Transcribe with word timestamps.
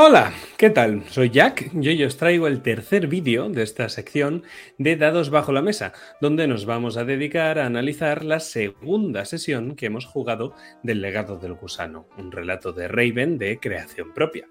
Hola, 0.00 0.32
¿qué 0.56 0.70
tal? 0.70 1.02
Soy 1.08 1.30
Jack 1.30 1.72
y 1.74 1.88
hoy 1.88 2.04
os 2.04 2.16
traigo 2.16 2.46
el 2.46 2.62
tercer 2.62 3.08
vídeo 3.08 3.48
de 3.48 3.64
esta 3.64 3.88
sección 3.88 4.44
de 4.78 4.94
Dados 4.94 5.28
bajo 5.28 5.50
la 5.50 5.60
mesa, 5.60 5.92
donde 6.20 6.46
nos 6.46 6.66
vamos 6.66 6.96
a 6.96 7.04
dedicar 7.04 7.58
a 7.58 7.66
analizar 7.66 8.24
la 8.24 8.38
segunda 8.38 9.24
sesión 9.24 9.74
que 9.74 9.86
hemos 9.86 10.06
jugado 10.06 10.54
del 10.84 11.00
legado 11.00 11.36
del 11.36 11.54
gusano, 11.54 12.08
un 12.16 12.30
relato 12.30 12.72
de 12.72 12.86
Raven 12.86 13.38
de 13.38 13.58
creación 13.58 14.14
propia. 14.14 14.46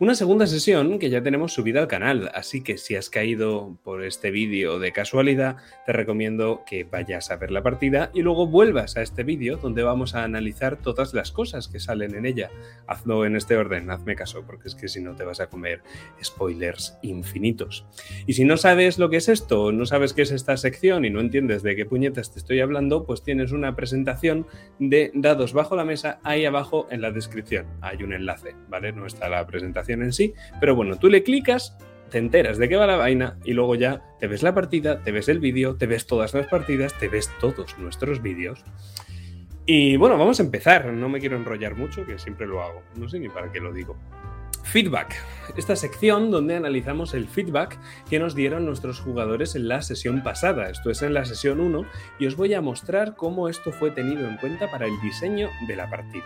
Una 0.00 0.14
segunda 0.14 0.46
sesión 0.46 1.00
que 1.00 1.10
ya 1.10 1.24
tenemos 1.24 1.52
subida 1.52 1.80
al 1.80 1.88
canal, 1.88 2.30
así 2.32 2.62
que 2.62 2.78
si 2.78 2.94
has 2.94 3.10
caído 3.10 3.76
por 3.82 4.04
este 4.04 4.30
vídeo 4.30 4.78
de 4.78 4.92
casualidad, 4.92 5.56
te 5.86 5.92
recomiendo 5.92 6.62
que 6.64 6.84
vayas 6.84 7.32
a 7.32 7.36
ver 7.36 7.50
la 7.50 7.64
partida 7.64 8.12
y 8.14 8.22
luego 8.22 8.46
vuelvas 8.46 8.96
a 8.96 9.02
este 9.02 9.24
vídeo 9.24 9.56
donde 9.56 9.82
vamos 9.82 10.14
a 10.14 10.22
analizar 10.22 10.76
todas 10.76 11.14
las 11.14 11.32
cosas 11.32 11.66
que 11.66 11.80
salen 11.80 12.14
en 12.14 12.26
ella. 12.26 12.48
Hazlo 12.86 13.26
en 13.26 13.34
este 13.34 13.56
orden, 13.56 13.90
hazme 13.90 14.14
caso, 14.14 14.44
porque 14.46 14.68
es 14.68 14.76
que 14.76 14.86
si 14.86 15.00
no 15.00 15.16
te 15.16 15.24
vas 15.24 15.40
a 15.40 15.48
comer 15.48 15.82
spoilers 16.22 16.96
infinitos. 17.02 17.84
Y 18.24 18.34
si 18.34 18.44
no 18.44 18.56
sabes 18.56 19.00
lo 19.00 19.10
que 19.10 19.16
es 19.16 19.28
esto, 19.28 19.72
no 19.72 19.84
sabes 19.84 20.12
qué 20.12 20.22
es 20.22 20.30
esta 20.30 20.56
sección 20.56 21.04
y 21.06 21.10
no 21.10 21.20
entiendes 21.20 21.64
de 21.64 21.74
qué 21.74 21.86
puñetas 21.86 22.32
te 22.32 22.38
estoy 22.38 22.60
hablando, 22.60 23.04
pues 23.04 23.24
tienes 23.24 23.50
una 23.50 23.74
presentación 23.74 24.46
de 24.78 25.10
dados 25.12 25.54
bajo 25.54 25.74
la 25.74 25.84
mesa 25.84 26.20
ahí 26.22 26.44
abajo 26.44 26.86
en 26.92 27.00
la 27.00 27.10
descripción. 27.10 27.66
Hay 27.80 28.04
un 28.04 28.12
enlace, 28.12 28.54
¿vale? 28.68 28.92
No 28.92 29.04
está 29.04 29.28
la 29.28 29.44
presentación 29.48 30.02
en 30.04 30.12
sí, 30.12 30.34
pero 30.60 30.76
bueno, 30.76 30.96
tú 30.96 31.08
le 31.08 31.24
clicas, 31.24 31.76
te 32.10 32.18
enteras 32.18 32.58
de 32.58 32.68
qué 32.68 32.76
va 32.76 32.86
la 32.86 32.96
vaina 32.96 33.36
y 33.44 33.52
luego 33.52 33.74
ya 33.74 34.02
te 34.20 34.28
ves 34.28 34.44
la 34.44 34.54
partida, 34.54 35.02
te 35.02 35.10
ves 35.10 35.28
el 35.28 35.40
vídeo, 35.40 35.74
te 35.74 35.86
ves 35.86 36.06
todas 36.06 36.32
las 36.34 36.46
partidas, 36.46 36.96
te 36.98 37.08
ves 37.08 37.28
todos 37.40 37.76
nuestros 37.78 38.22
vídeos. 38.22 38.64
Y 39.70 39.98
bueno, 39.98 40.16
vamos 40.16 40.40
a 40.40 40.42
empezar. 40.42 40.86
No 40.86 41.10
me 41.10 41.20
quiero 41.20 41.36
enrollar 41.36 41.74
mucho, 41.74 42.06
que 42.06 42.18
siempre 42.18 42.46
lo 42.46 42.62
hago. 42.62 42.82
No 42.96 43.06
sé 43.06 43.18
ni 43.18 43.28
para 43.28 43.52
qué 43.52 43.60
lo 43.60 43.70
digo. 43.70 43.98
Feedback. 44.68 45.16
Esta 45.56 45.76
sección 45.76 46.30
donde 46.30 46.54
analizamos 46.54 47.14
el 47.14 47.26
feedback 47.26 47.78
que 48.10 48.18
nos 48.18 48.34
dieron 48.34 48.66
nuestros 48.66 49.00
jugadores 49.00 49.56
en 49.56 49.66
la 49.66 49.80
sesión 49.80 50.22
pasada. 50.22 50.68
Esto 50.68 50.90
es 50.90 51.00
en 51.00 51.14
la 51.14 51.24
sesión 51.24 51.60
1 51.60 51.86
y 52.18 52.26
os 52.26 52.36
voy 52.36 52.52
a 52.52 52.60
mostrar 52.60 53.16
cómo 53.16 53.48
esto 53.48 53.72
fue 53.72 53.90
tenido 53.90 54.28
en 54.28 54.36
cuenta 54.36 54.70
para 54.70 54.86
el 54.86 55.00
diseño 55.00 55.48
de 55.66 55.74
la 55.74 55.88
partida. 55.88 56.24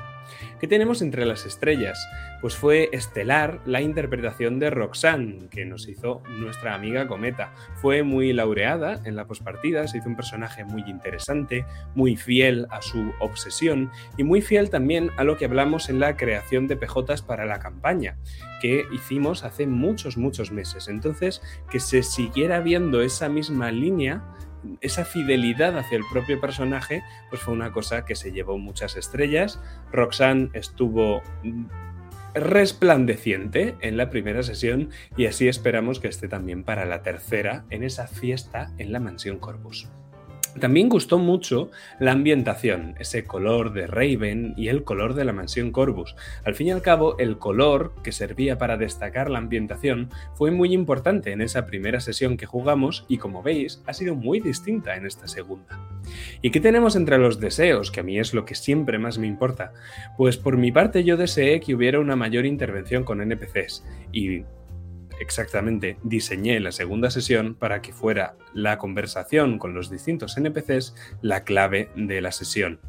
¿Qué 0.60 0.66
tenemos 0.66 1.02
entre 1.02 1.26
las 1.26 1.46
estrellas? 1.46 1.98
Pues 2.40 2.56
fue 2.56 2.88
estelar 2.92 3.60
la 3.66 3.80
interpretación 3.80 4.58
de 4.58 4.70
Roxanne 4.70 5.48
que 5.50 5.64
nos 5.64 5.88
hizo 5.88 6.22
nuestra 6.38 6.74
amiga 6.74 7.06
Cometa. 7.06 7.52
Fue 7.76 8.02
muy 8.02 8.32
laureada 8.32 9.00
en 9.04 9.16
la 9.16 9.26
pospartida, 9.26 9.86
se 9.88 9.98
hizo 9.98 10.08
un 10.08 10.16
personaje 10.16 10.64
muy 10.64 10.82
interesante, 10.88 11.64
muy 11.94 12.16
fiel 12.16 12.66
a 12.70 12.82
su 12.82 13.12
obsesión 13.20 13.90
y 14.16 14.24
muy 14.24 14.42
fiel 14.42 14.70
también 14.70 15.10
a 15.16 15.24
lo 15.24 15.36
que 15.36 15.44
hablamos 15.44 15.88
en 15.88 16.00
la 16.00 16.16
creación 16.16 16.66
de 16.66 16.76
PJs 16.76 17.22
para 17.22 17.44
la 17.44 17.58
campaña 17.58 18.16
que 18.60 18.84
hicimos 18.92 19.44
hace 19.44 19.66
muchos, 19.66 20.16
muchos 20.16 20.52
meses. 20.52 20.88
Entonces, 20.88 21.42
que 21.70 21.80
se 21.80 22.02
siguiera 22.02 22.60
viendo 22.60 23.02
esa 23.02 23.28
misma 23.28 23.70
línea 23.70 24.22
esa 24.80 25.04
fidelidad 25.04 25.76
hacia 25.78 25.98
el 25.98 26.04
propio 26.10 26.40
personaje, 26.40 27.02
pues 27.30 27.42
fue 27.42 27.54
una 27.54 27.72
cosa 27.72 28.04
que 28.04 28.14
se 28.14 28.32
llevó 28.32 28.58
muchas 28.58 28.96
estrellas. 28.96 29.60
Roxanne 29.90 30.50
estuvo 30.54 31.22
resplandeciente 32.34 33.76
en 33.80 33.96
la 33.96 34.08
primera 34.10 34.42
sesión 34.42 34.90
y 35.16 35.26
así 35.26 35.48
esperamos 35.48 36.00
que 36.00 36.08
esté 36.08 36.28
también 36.28 36.64
para 36.64 36.86
la 36.86 37.02
tercera 37.02 37.64
en 37.70 37.82
esa 37.82 38.06
fiesta 38.06 38.72
en 38.78 38.92
la 38.92 39.00
mansión 39.00 39.38
Corvus. 39.38 39.88
También 40.60 40.90
gustó 40.90 41.18
mucho 41.18 41.70
la 41.98 42.12
ambientación, 42.12 42.94
ese 42.98 43.24
color 43.24 43.72
de 43.72 43.86
Raven 43.86 44.52
y 44.56 44.68
el 44.68 44.84
color 44.84 45.14
de 45.14 45.24
la 45.24 45.32
mansión 45.32 45.72
Corvus. 45.72 46.14
Al 46.44 46.54
fin 46.54 46.68
y 46.68 46.70
al 46.72 46.82
cabo, 46.82 47.16
el 47.18 47.38
color 47.38 47.92
que 48.02 48.12
servía 48.12 48.58
para 48.58 48.76
destacar 48.76 49.30
la 49.30 49.38
ambientación 49.38 50.10
fue 50.34 50.50
muy 50.50 50.74
importante 50.74 51.32
en 51.32 51.40
esa 51.40 51.64
primera 51.64 52.00
sesión 52.00 52.36
que 52.36 52.46
jugamos 52.46 53.06
y 53.08 53.16
como 53.16 53.42
veis, 53.42 53.82
ha 53.86 53.94
sido 53.94 54.14
muy 54.14 54.40
distinta 54.40 54.94
en 54.96 55.06
esta 55.06 55.26
segunda. 55.26 55.80
¿Y 56.42 56.50
qué 56.50 56.60
tenemos 56.60 56.96
entre 56.96 57.18
los 57.18 57.40
deseos, 57.40 57.90
que 57.90 58.00
a 58.00 58.04
mí 58.04 58.18
es 58.18 58.34
lo 58.34 58.44
que 58.44 58.54
siempre 58.54 58.98
más 58.98 59.18
me 59.18 59.26
importa? 59.26 59.72
Pues 60.18 60.36
por 60.36 60.58
mi 60.58 60.70
parte 60.70 61.02
yo 61.02 61.16
deseé 61.16 61.60
que 61.60 61.74
hubiera 61.74 61.98
una 61.98 62.16
mayor 62.16 62.44
intervención 62.44 63.04
con 63.04 63.22
NPCs 63.22 63.84
y 64.12 64.44
exactamente 65.22 65.96
diseñé 66.02 66.60
la 66.60 66.72
segunda 66.72 67.10
sesión 67.10 67.54
para 67.54 67.80
que 67.80 67.92
fuera 67.92 68.36
la 68.52 68.78
conversación 68.78 69.58
con 69.58 69.74
los 69.74 69.90
distintos 69.90 70.36
NPCs 70.36 70.94
la 71.22 71.44
clave 71.44 71.90
de 71.96 72.20
la 72.20 72.32
sesión. 72.32 72.80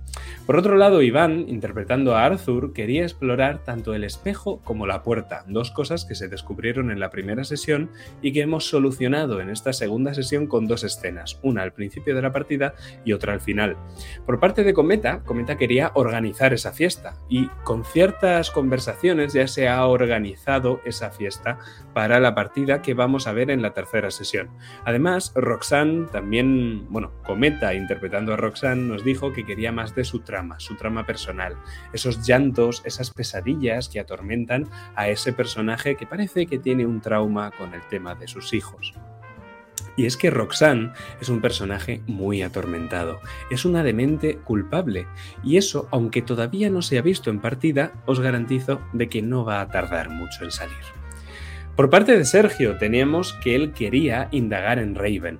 Por 0.45 0.57
otro 0.57 0.75
lado, 0.75 1.01
Iván, 1.01 1.45
interpretando 1.47 2.15
a 2.15 2.25
Arthur, 2.25 2.73
quería 2.73 3.03
explorar 3.03 3.63
tanto 3.63 3.93
el 3.93 4.03
espejo 4.03 4.59
como 4.63 4.85
la 4.85 5.01
puerta, 5.01 5.45
dos 5.47 5.71
cosas 5.71 6.03
que 6.03 6.15
se 6.15 6.27
descubrieron 6.27 6.91
en 6.91 6.99
la 6.99 7.09
primera 7.09 7.45
sesión 7.45 7.89
y 8.21 8.33
que 8.33 8.41
hemos 8.41 8.67
solucionado 8.67 9.39
en 9.39 9.49
esta 9.49 9.71
segunda 9.71 10.13
sesión 10.13 10.47
con 10.47 10.67
dos 10.67 10.83
escenas, 10.83 11.39
una 11.43 11.63
al 11.63 11.71
principio 11.71 12.13
de 12.13 12.21
la 12.21 12.33
partida 12.33 12.73
y 13.05 13.13
otra 13.13 13.31
al 13.31 13.39
final. 13.39 13.77
Por 14.25 14.39
parte 14.39 14.63
de 14.63 14.73
Cometa, 14.73 15.21
Cometa 15.23 15.57
quería 15.57 15.91
organizar 15.95 16.53
esa 16.53 16.73
fiesta 16.73 17.15
y 17.29 17.47
con 17.63 17.85
ciertas 17.85 18.51
conversaciones 18.51 19.33
ya 19.33 19.47
se 19.47 19.69
ha 19.69 19.85
organizado 19.85 20.81
esa 20.85 21.09
fiesta 21.09 21.57
para 21.93 22.19
la 22.19 22.35
partida 22.35 22.81
que 22.81 22.93
vamos 22.93 23.27
a 23.27 23.33
ver 23.33 23.49
en 23.49 23.61
la 23.61 23.73
tercera 23.73 24.11
sesión. 24.11 24.49
Además, 24.83 25.31
Roxanne 25.35 26.07
también, 26.11 26.85
bueno, 26.89 27.11
Cometa 27.23 27.73
interpretando 27.73 28.33
a 28.33 28.37
Roxanne 28.37 28.87
nos 28.87 29.03
dijo 29.03 29.31
que 29.31 29.45
quería 29.45 29.71
más 29.71 29.95
de 29.95 30.02
su 30.03 30.19
trama, 30.19 30.59
su 30.59 30.75
trama 30.75 31.05
personal, 31.05 31.55
esos 31.93 32.25
llantos, 32.25 32.81
esas 32.85 33.11
pesadillas 33.11 33.89
que 33.89 33.99
atormentan 33.99 34.69
a 34.95 35.09
ese 35.09 35.33
personaje 35.33 35.95
que 35.95 36.07
parece 36.07 36.45
que 36.45 36.59
tiene 36.59 36.85
un 36.85 37.01
trauma 37.01 37.51
con 37.51 37.73
el 37.73 37.81
tema 37.87 38.15
de 38.15 38.27
sus 38.27 38.53
hijos. 38.53 38.93
Y 39.95 40.05
es 40.05 40.17
que 40.17 40.31
Roxanne 40.31 40.91
es 41.21 41.29
un 41.29 41.41
personaje 41.41 42.01
muy 42.07 42.41
atormentado, 42.41 43.19
es 43.51 43.63
una 43.63 43.83
demente 43.83 44.37
culpable, 44.37 45.07
y 45.43 45.57
eso, 45.57 45.87
aunque 45.91 46.21
todavía 46.21 46.69
no 46.69 46.81
se 46.81 46.97
ha 46.97 47.01
visto 47.01 47.29
en 47.29 47.39
partida, 47.39 47.93
os 48.05 48.19
garantizo 48.19 48.81
de 48.93 49.07
que 49.07 49.21
no 49.21 49.45
va 49.45 49.61
a 49.61 49.67
tardar 49.67 50.09
mucho 50.09 50.43
en 50.43 50.51
salir. 50.51 50.83
Por 51.75 51.89
parte 51.89 52.17
de 52.17 52.25
Sergio 52.25 52.77
teníamos 52.77 53.33
que 53.33 53.55
él 53.55 53.71
quería 53.73 54.29
indagar 54.31 54.79
en 54.79 54.95
Raven, 54.95 55.39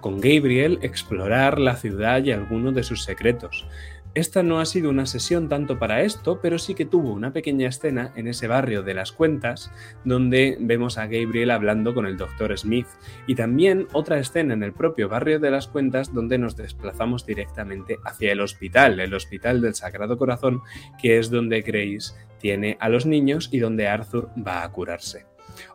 con 0.00 0.20
Gabriel 0.20 0.78
explorar 0.82 1.58
la 1.58 1.76
ciudad 1.76 2.22
y 2.22 2.30
algunos 2.30 2.74
de 2.74 2.82
sus 2.82 3.04
secretos, 3.04 3.66
esta 4.14 4.42
no 4.44 4.60
ha 4.60 4.64
sido 4.64 4.90
una 4.90 5.06
sesión 5.06 5.48
tanto 5.48 5.78
para 5.78 6.02
esto, 6.02 6.40
pero 6.40 6.58
sí 6.58 6.74
que 6.74 6.84
tuvo 6.84 7.12
una 7.12 7.32
pequeña 7.32 7.68
escena 7.68 8.12
en 8.14 8.28
ese 8.28 8.46
barrio 8.46 8.82
de 8.82 8.94
las 8.94 9.10
cuentas 9.10 9.72
donde 10.04 10.56
vemos 10.60 10.98
a 10.98 11.06
Gabriel 11.06 11.50
hablando 11.50 11.94
con 11.94 12.06
el 12.06 12.16
Dr. 12.16 12.56
Smith 12.56 12.86
y 13.26 13.34
también 13.34 13.88
otra 13.92 14.18
escena 14.18 14.54
en 14.54 14.62
el 14.62 14.72
propio 14.72 15.08
barrio 15.08 15.40
de 15.40 15.50
las 15.50 15.66
cuentas 15.66 16.14
donde 16.14 16.38
nos 16.38 16.56
desplazamos 16.56 17.26
directamente 17.26 17.98
hacia 18.04 18.32
el 18.32 18.40
hospital, 18.40 19.00
el 19.00 19.14
Hospital 19.14 19.60
del 19.60 19.74
Sagrado 19.74 20.16
Corazón, 20.16 20.62
que 21.00 21.18
es 21.18 21.30
donde 21.30 21.62
Grace 21.62 22.14
tiene 22.38 22.76
a 22.78 22.88
los 22.88 23.06
niños 23.06 23.48
y 23.50 23.58
donde 23.58 23.88
Arthur 23.88 24.30
va 24.36 24.62
a 24.62 24.70
curarse. 24.70 25.26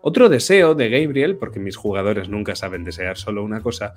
Otro 0.02 0.30
deseo 0.30 0.76
de 0.76 0.90
Gabriel, 0.90 1.38
porque 1.38 1.60
mis 1.60 1.76
jugadores 1.76 2.30
nunca 2.30 2.56
saben 2.56 2.84
desear 2.84 3.18
solo 3.18 3.44
una 3.44 3.62
cosa, 3.62 3.94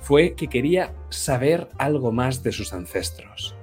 fue 0.00 0.34
que 0.34 0.48
quería 0.48 0.92
saber 1.08 1.68
algo 1.78 2.12
más 2.12 2.42
de 2.42 2.52
sus 2.52 2.72
ancestros. 2.72 3.56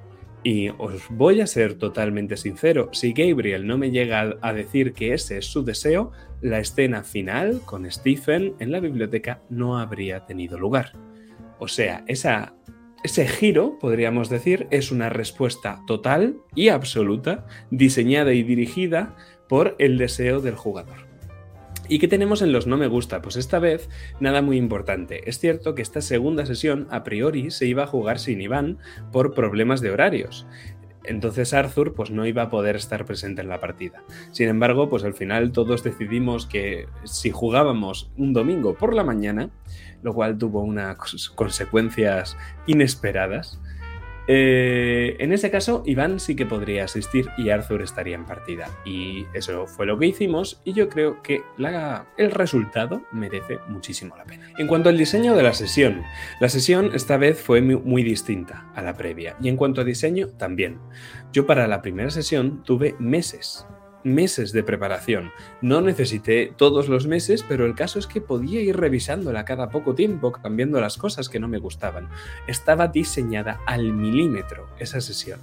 Y 0.44 0.70
os 0.78 1.08
voy 1.10 1.40
a 1.40 1.48
ser 1.48 1.76
totalmente 1.76 2.36
sincero, 2.36 2.90
si 2.92 3.14
Gabriel 3.14 3.66
no 3.66 3.78
me 3.78 3.92
llega 3.92 4.38
a 4.42 4.54
decir 4.54 4.92
que 4.94 5.14
ese 5.14 5.38
es 5.38 5.46
su 5.46 5.64
deseo, 5.64 6.12
la 6.42 6.60
escena 6.60 7.04
final 7.04 7.62
con 7.64 7.90
Stephen 7.90 8.54
en 8.60 8.72
la 8.74 8.82
biblioteca 8.82 9.42
no 9.50 9.80
habría 9.80 10.26
tenido 10.26 10.60
lugar. 10.60 10.92
O 11.60 11.70
sea, 11.70 12.04
ese 12.08 13.28
giro, 13.28 13.80
podríamos 13.80 14.30
decir, 14.30 14.68
es 14.70 14.92
una 14.92 15.08
respuesta 15.08 15.82
total 15.88 16.36
y 16.56 16.68
absoluta, 16.68 17.48
diseñada 17.72 18.34
y 18.34 18.44
dirigida 18.44 19.16
por 19.48 19.78
el 19.80 19.98
deseo 19.98 20.42
del 20.42 20.56
jugador. 20.56 21.13
¿Y 21.90 22.00
qué 22.00 22.08
tenemos 22.08 22.42
en 22.42 22.54
los 22.54 22.66
no 22.66 22.78
me 22.78 22.88
gusta? 22.88 23.22
Pues 23.22 23.36
esta 23.36 23.60
vez 23.60 23.90
nada 24.20 24.42
muy 24.42 24.58
importante. 24.58 25.30
Es 25.30 25.40
cierto 25.40 25.76
que 25.76 25.82
esta 25.82 26.02
segunda 26.02 26.46
sesión 26.46 26.88
a 26.90 27.04
priori 27.04 27.52
se 27.52 27.66
iba 27.66 27.84
a 27.84 27.88
jugar 27.88 28.20
sin 28.20 28.42
Iván 28.42 28.78
por 29.12 29.34
problemas 29.34 29.82
de 29.82 29.92
horarios. 29.92 30.48
Entonces 31.04 31.54
Arthur 31.54 31.94
pues 31.94 32.12
no 32.12 32.26
iba 32.26 32.44
a 32.44 32.50
poder 32.50 32.78
estar 32.78 33.06
presente 33.06 33.42
en 33.42 33.50
la 33.50 33.60
partida. 33.60 34.04
Sin 34.32 34.48
embargo, 34.48 34.90
pues 34.90 35.04
al 35.04 35.14
final 35.14 35.52
todos 35.52 35.84
decidimos 35.84 36.46
que 36.46 36.88
si 37.04 37.32
jugábamos 37.32 38.10
un 38.18 38.32
domingo 38.32 38.76
por 38.76 38.96
la 38.96 39.04
mañana, 39.04 39.50
lo 40.02 40.14
cual 40.14 40.38
tuvo 40.38 40.62
unas 40.62 41.30
consecuencias 41.36 42.38
inesperadas, 42.66 43.60
eh, 44.28 45.16
en 45.20 45.34
ese 45.34 45.52
caso, 45.52 45.84
Iván 45.86 46.20
sí 46.20 46.36
que 46.36 46.46
podría 46.46 46.86
asistir 46.86 47.30
y 47.38 47.50
Arthur 47.50 47.82
estaría 47.82 48.16
en 48.16 48.26
partida. 48.26 48.70
Y 48.86 49.26
eso 49.34 49.68
fue 49.68 49.86
lo 49.86 49.98
que 49.98 50.08
hicimos 50.08 50.62
y 50.64 50.74
yo 50.74 50.90
creo 50.90 51.22
que 51.22 51.42
el 52.18 52.32
resultado 52.32 53.02
merece 53.12 53.60
muchísimo 53.68 54.16
la 54.16 54.26
pena. 54.26 54.50
En 54.58 54.68
cuanto 54.68 54.90
al 54.90 54.98
diseño 54.98 55.36
de 55.36 55.44
la 55.44 55.54
sesión, 55.54 56.04
la 56.40 56.50
sesión 56.50 56.92
esta 56.94 57.18
vez 57.18 57.42
fue 57.42 57.62
muy 57.62 58.04
distinta 58.04 58.72
a 58.76 58.82
la 58.82 58.94
previa. 58.94 59.36
Y 59.42 59.50
en 59.50 59.58
cuanto 59.58 59.82
a 59.82 59.84
diseño, 59.84 60.30
también. 60.30 60.80
Yo 61.32 61.46
para 61.46 61.68
la 61.68 61.82
primera 61.82 62.10
sesión 62.10 62.64
tuve 62.64 62.96
meses 63.00 63.66
meses 64.04 64.52
de 64.52 64.64
preparación. 64.64 65.32
No 65.62 65.82
necesité 65.82 66.54
todos 66.56 66.90
los 66.90 67.08
meses, 67.08 67.44
pero 67.48 67.66
el 67.66 67.76
caso 67.76 68.00
es 68.00 68.08
que 68.08 68.22
podía 68.22 68.62
ir 68.62 68.78
revisándola 68.78 69.46
cada 69.46 69.70
poco 69.70 69.96
tiempo, 69.96 70.32
cambiando 70.32 70.80
las 70.80 70.98
cosas 70.98 71.30
que 71.30 71.40
no 71.40 71.48
me 71.48 71.60
gustaban. 71.60 72.10
Estaba 72.48 72.88
diseñada 72.88 73.60
al 73.66 73.94
milímetro 73.94 74.68
esa 74.80 75.02
sesión. 75.02 75.40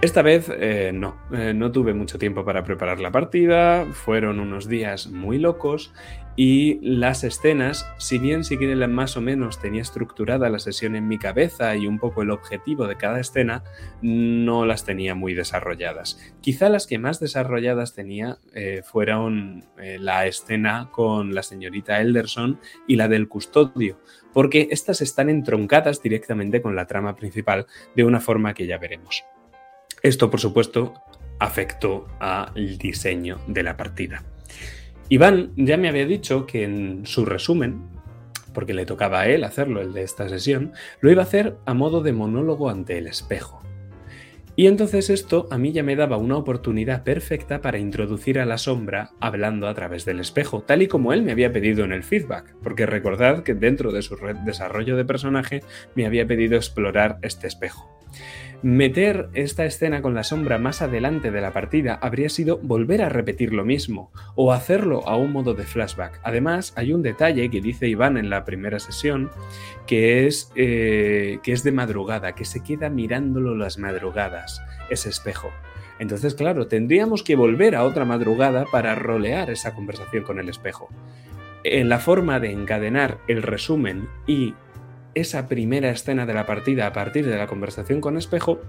Esta 0.00 0.22
vez 0.22 0.48
eh, 0.48 0.92
no, 0.94 1.16
eh, 1.32 1.52
no 1.52 1.72
tuve 1.72 1.92
mucho 1.92 2.20
tiempo 2.20 2.44
para 2.44 2.62
preparar 2.62 3.00
la 3.00 3.10
partida, 3.10 3.84
fueron 3.84 4.38
unos 4.38 4.68
días 4.68 5.08
muy 5.08 5.40
locos 5.40 5.92
y 6.36 6.78
las 6.82 7.24
escenas, 7.24 7.84
si 7.98 8.18
bien 8.18 8.44
sí 8.44 8.58
que 8.58 8.76
más 8.86 9.16
o 9.16 9.20
menos 9.20 9.60
tenía 9.60 9.82
estructurada 9.82 10.50
la 10.50 10.60
sesión 10.60 10.94
en 10.94 11.08
mi 11.08 11.18
cabeza 11.18 11.74
y 11.74 11.88
un 11.88 11.98
poco 11.98 12.22
el 12.22 12.30
objetivo 12.30 12.86
de 12.86 12.94
cada 12.94 13.18
escena, 13.18 13.64
no 14.00 14.64
las 14.66 14.84
tenía 14.84 15.16
muy 15.16 15.34
desarrolladas. 15.34 16.16
Quizá 16.42 16.68
las 16.68 16.86
que 16.86 17.00
más 17.00 17.18
desarrolladas 17.18 17.96
tenía 17.96 18.38
eh, 18.54 18.82
fueron 18.84 19.64
la 19.76 20.26
escena 20.26 20.90
con 20.92 21.34
la 21.34 21.42
señorita 21.42 22.00
Elderson 22.00 22.60
y 22.86 22.94
la 22.94 23.08
del 23.08 23.26
custodio, 23.26 24.00
porque 24.32 24.68
estas 24.70 25.00
están 25.00 25.28
entroncadas 25.28 26.00
directamente 26.00 26.62
con 26.62 26.76
la 26.76 26.86
trama 26.86 27.16
principal 27.16 27.66
de 27.96 28.04
una 28.04 28.20
forma 28.20 28.54
que 28.54 28.68
ya 28.68 28.78
veremos. 28.78 29.24
Esto, 30.02 30.30
por 30.30 30.40
supuesto, 30.40 30.94
afectó 31.38 32.06
al 32.20 32.78
diseño 32.78 33.38
de 33.46 33.62
la 33.62 33.76
partida. 33.76 34.22
Iván 35.08 35.52
ya 35.56 35.76
me 35.76 35.88
había 35.88 36.06
dicho 36.06 36.46
que 36.46 36.64
en 36.64 37.06
su 37.06 37.24
resumen, 37.24 37.80
porque 38.52 38.74
le 38.74 38.86
tocaba 38.86 39.20
a 39.20 39.28
él 39.28 39.44
hacerlo, 39.44 39.80
el 39.80 39.92
de 39.92 40.02
esta 40.02 40.28
sesión, 40.28 40.72
lo 41.00 41.10
iba 41.10 41.22
a 41.22 41.26
hacer 41.26 41.56
a 41.64 41.74
modo 41.74 42.02
de 42.02 42.12
monólogo 42.12 42.68
ante 42.68 42.98
el 42.98 43.06
espejo. 43.06 43.62
Y 44.54 44.66
entonces 44.66 45.08
esto 45.08 45.46
a 45.52 45.56
mí 45.56 45.70
ya 45.70 45.84
me 45.84 45.94
daba 45.94 46.16
una 46.16 46.36
oportunidad 46.36 47.04
perfecta 47.04 47.60
para 47.60 47.78
introducir 47.78 48.40
a 48.40 48.44
la 48.44 48.58
sombra 48.58 49.12
hablando 49.20 49.68
a 49.68 49.74
través 49.74 50.04
del 50.04 50.18
espejo, 50.18 50.62
tal 50.62 50.82
y 50.82 50.88
como 50.88 51.12
él 51.12 51.22
me 51.22 51.30
había 51.30 51.52
pedido 51.52 51.84
en 51.84 51.92
el 51.92 52.02
feedback, 52.02 52.56
porque 52.60 52.84
recordad 52.84 53.44
que 53.44 53.54
dentro 53.54 53.92
de 53.92 54.02
su 54.02 54.16
desarrollo 54.44 54.96
de 54.96 55.04
personaje 55.04 55.62
me 55.94 56.06
había 56.06 56.26
pedido 56.26 56.56
explorar 56.56 57.18
este 57.22 57.46
espejo. 57.46 57.88
Meter 58.60 59.28
esta 59.34 59.64
escena 59.64 60.02
con 60.02 60.14
la 60.14 60.24
sombra 60.24 60.58
más 60.58 60.82
adelante 60.82 61.30
de 61.30 61.40
la 61.40 61.52
partida 61.52 61.94
habría 62.02 62.28
sido 62.28 62.58
volver 62.58 63.02
a 63.02 63.08
repetir 63.08 63.52
lo 63.52 63.64
mismo 63.64 64.10
o 64.34 64.52
hacerlo 64.52 65.06
a 65.06 65.16
un 65.16 65.30
modo 65.30 65.54
de 65.54 65.62
flashback. 65.62 66.20
Además, 66.24 66.72
hay 66.74 66.92
un 66.92 67.02
detalle 67.02 67.50
que 67.50 67.60
dice 67.60 67.86
Iván 67.86 68.16
en 68.16 68.30
la 68.30 68.44
primera 68.44 68.80
sesión 68.80 69.30
que 69.86 70.26
es, 70.26 70.50
eh, 70.56 71.38
que 71.44 71.52
es 71.52 71.62
de 71.62 71.70
madrugada, 71.70 72.34
que 72.34 72.44
se 72.44 72.64
queda 72.64 72.90
mirándolo 72.90 73.54
las 73.54 73.78
madrugadas, 73.78 74.60
ese 74.90 75.08
espejo. 75.08 75.52
Entonces, 76.00 76.34
claro, 76.34 76.66
tendríamos 76.66 77.22
que 77.22 77.36
volver 77.36 77.76
a 77.76 77.84
otra 77.84 78.04
madrugada 78.04 78.64
para 78.72 78.96
rolear 78.96 79.50
esa 79.50 79.72
conversación 79.72 80.24
con 80.24 80.40
el 80.40 80.48
espejo. 80.48 80.88
En 81.62 81.88
la 81.88 82.00
forma 82.00 82.40
de 82.40 82.50
encadenar 82.50 83.18
el 83.28 83.42
resumen 83.42 84.08
y 84.26 84.54
esa 85.20 85.48
primera 85.48 85.90
escena 85.90 86.26
de 86.26 86.34
la 86.34 86.46
partida 86.46 86.86
a 86.86 86.92
partir 86.92 87.26
de 87.26 87.36
la 87.36 87.46
conversación 87.46 88.00
con 88.00 88.16
espejo, 88.16 88.60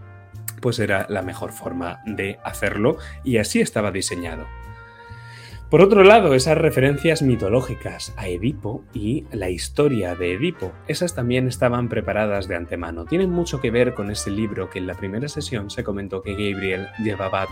pues 0.61 0.79
era 0.79 1.05
la 1.09 1.21
mejor 1.21 1.51
forma 1.51 2.01
de 2.05 2.39
hacerlo 2.43 2.97
y 3.23 3.37
así 3.37 3.61
estaba 3.61 3.91
diseñado. 3.91 4.45
Por 5.69 5.81
otro 5.81 6.03
lado, 6.03 6.33
esas 6.33 6.57
referencias 6.57 7.21
mitológicas 7.21 8.11
a 8.17 8.27
Edipo 8.27 8.83
y 8.91 9.25
la 9.31 9.51
historia 9.51 10.15
de 10.15 10.33
Edipo, 10.33 10.71
esas 10.87 11.13
también 11.13 11.47
estaban 11.47 11.89
preparadas 11.89 12.47
de 12.47 12.55
antemano. 12.55 13.05
Tienen 13.05 13.29
mucho 13.29 13.61
que 13.61 13.69
ver 13.69 13.93
con 13.93 14.09
ese 14.09 14.31
libro 14.31 14.71
que 14.71 14.79
en 14.79 14.87
la 14.87 14.95
primera 14.95 15.27
sesión 15.27 15.69
se 15.69 15.83
comentó 15.83 16.23
que 16.23 16.31
Gabriel 16.31 16.87
llevaba 17.03 17.43
a, 17.43 17.47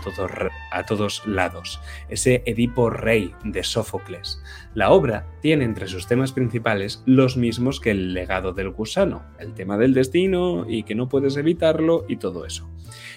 a 0.72 0.84
todos 0.84 1.24
lados, 1.28 1.80
ese 2.08 2.42
Edipo 2.44 2.90
rey 2.90 3.32
de 3.44 3.62
Sófocles. 3.62 4.42
La 4.74 4.90
obra 4.90 5.24
tiene 5.40 5.64
entre 5.64 5.86
sus 5.86 6.08
temas 6.08 6.32
principales 6.32 7.04
los 7.06 7.36
mismos 7.36 7.78
que 7.78 7.92
el 7.92 8.14
legado 8.14 8.52
del 8.52 8.70
gusano, 8.70 9.22
el 9.38 9.54
tema 9.54 9.78
del 9.78 9.94
destino 9.94 10.66
y 10.68 10.82
que 10.82 10.96
no 10.96 11.08
puedes 11.08 11.36
evitarlo 11.36 12.04
y 12.08 12.16
todo 12.16 12.46
eso. 12.46 12.68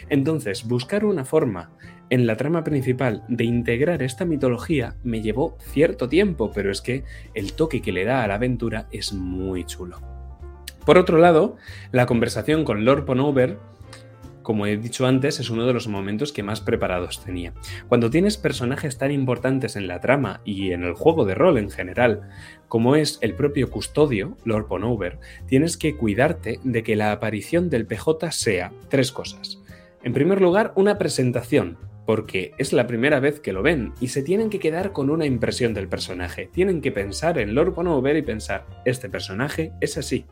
Entonces, 0.09 0.68
buscar 0.68 1.06
una 1.06 1.25
forma 1.25 1.71
en 2.12 2.28
la 2.28 2.36
trama 2.36 2.66
principal 2.66 3.24
de 3.30 3.46
integrar 3.46 4.04
esta 4.04 4.25
mitología 4.25 4.96
me 5.02 5.22
llevó 5.22 5.58
cierto 5.60 6.10
tiempo, 6.10 6.52
pero 6.54 6.69
es 6.69 6.81
que 6.81 7.06
el 7.34 7.54
toque 7.54 7.81
que 7.81 7.94
le 7.94 8.04
da 8.04 8.22
a 8.22 8.28
la 8.28 8.36
aventura 8.36 8.88
es 8.92 9.13
muy 9.13 9.63
chulo. 9.63 10.02
Por 10.86 10.98
otro 10.98 11.19
lado, 11.19 11.56
la 11.94 12.06
conversación 12.06 12.66
con 12.66 12.84
Lord 12.84 13.06
Ponover, 13.06 13.58
como 14.44 14.66
he 14.66 14.75
dicho 14.75 15.08
antes, 15.08 15.40
es 15.40 15.50
uno 15.50 15.66
de 15.66 15.72
los 15.72 15.88
momentos 15.88 16.34
que 16.34 16.44
más 16.44 16.60
preparados 16.60 17.24
tenía. 17.24 17.54
Cuando 17.88 18.10
tienes 18.10 18.36
personajes 18.36 18.98
tan 18.98 19.12
importantes 19.12 19.78
en 19.78 19.88
la 19.88 20.02
trama 20.02 20.42
y 20.44 20.74
en 20.74 20.84
el 20.84 20.96
juego 20.96 21.24
de 21.24 21.36
rol 21.36 21.58
en 21.58 21.69
general, 21.69 22.30
como 22.68 22.98
es 22.98 23.19
el 23.22 23.36
propio 23.36 23.69
custodio, 23.69 24.38
Lord 24.44 24.68
Ponover, 24.68 25.19
tienes 25.48 25.78
que 25.78 25.96
cuidarte 25.96 26.60
de 26.66 26.84
que 26.84 26.98
la 26.98 27.13
aparición 27.13 27.69
del 27.69 27.86
PJ 27.86 28.31
sea 28.34 28.74
tres 28.90 29.13
cosas. 29.13 29.62
En 30.04 30.12
primer 30.12 30.42
lugar, 30.42 30.74
una 30.75 30.98
presentación, 30.98 31.78
porque 32.06 32.53
es 32.57 32.74
la 32.74 32.88
primera 32.88 33.19
vez 33.19 33.39
que 33.39 33.53
lo 33.53 33.62
ven 33.62 33.94
y 34.00 34.09
se 34.09 34.24
tienen 34.24 34.50
que 34.50 34.59
quedar 34.59 34.92
con 34.92 35.09
una 35.09 35.25
impresión 35.25 35.74
del 35.74 35.88
personaje. 35.88 36.50
Tienen 36.51 36.81
que 36.81 36.92
pensar 36.92 37.38
en 37.38 37.53
Lord 37.53 37.74
Ponover 37.74 38.15
y 38.15 38.21
pensar, 38.21 38.65
este 38.86 39.09
personaje 39.09 39.71
es 39.81 39.98
así. 39.98 40.25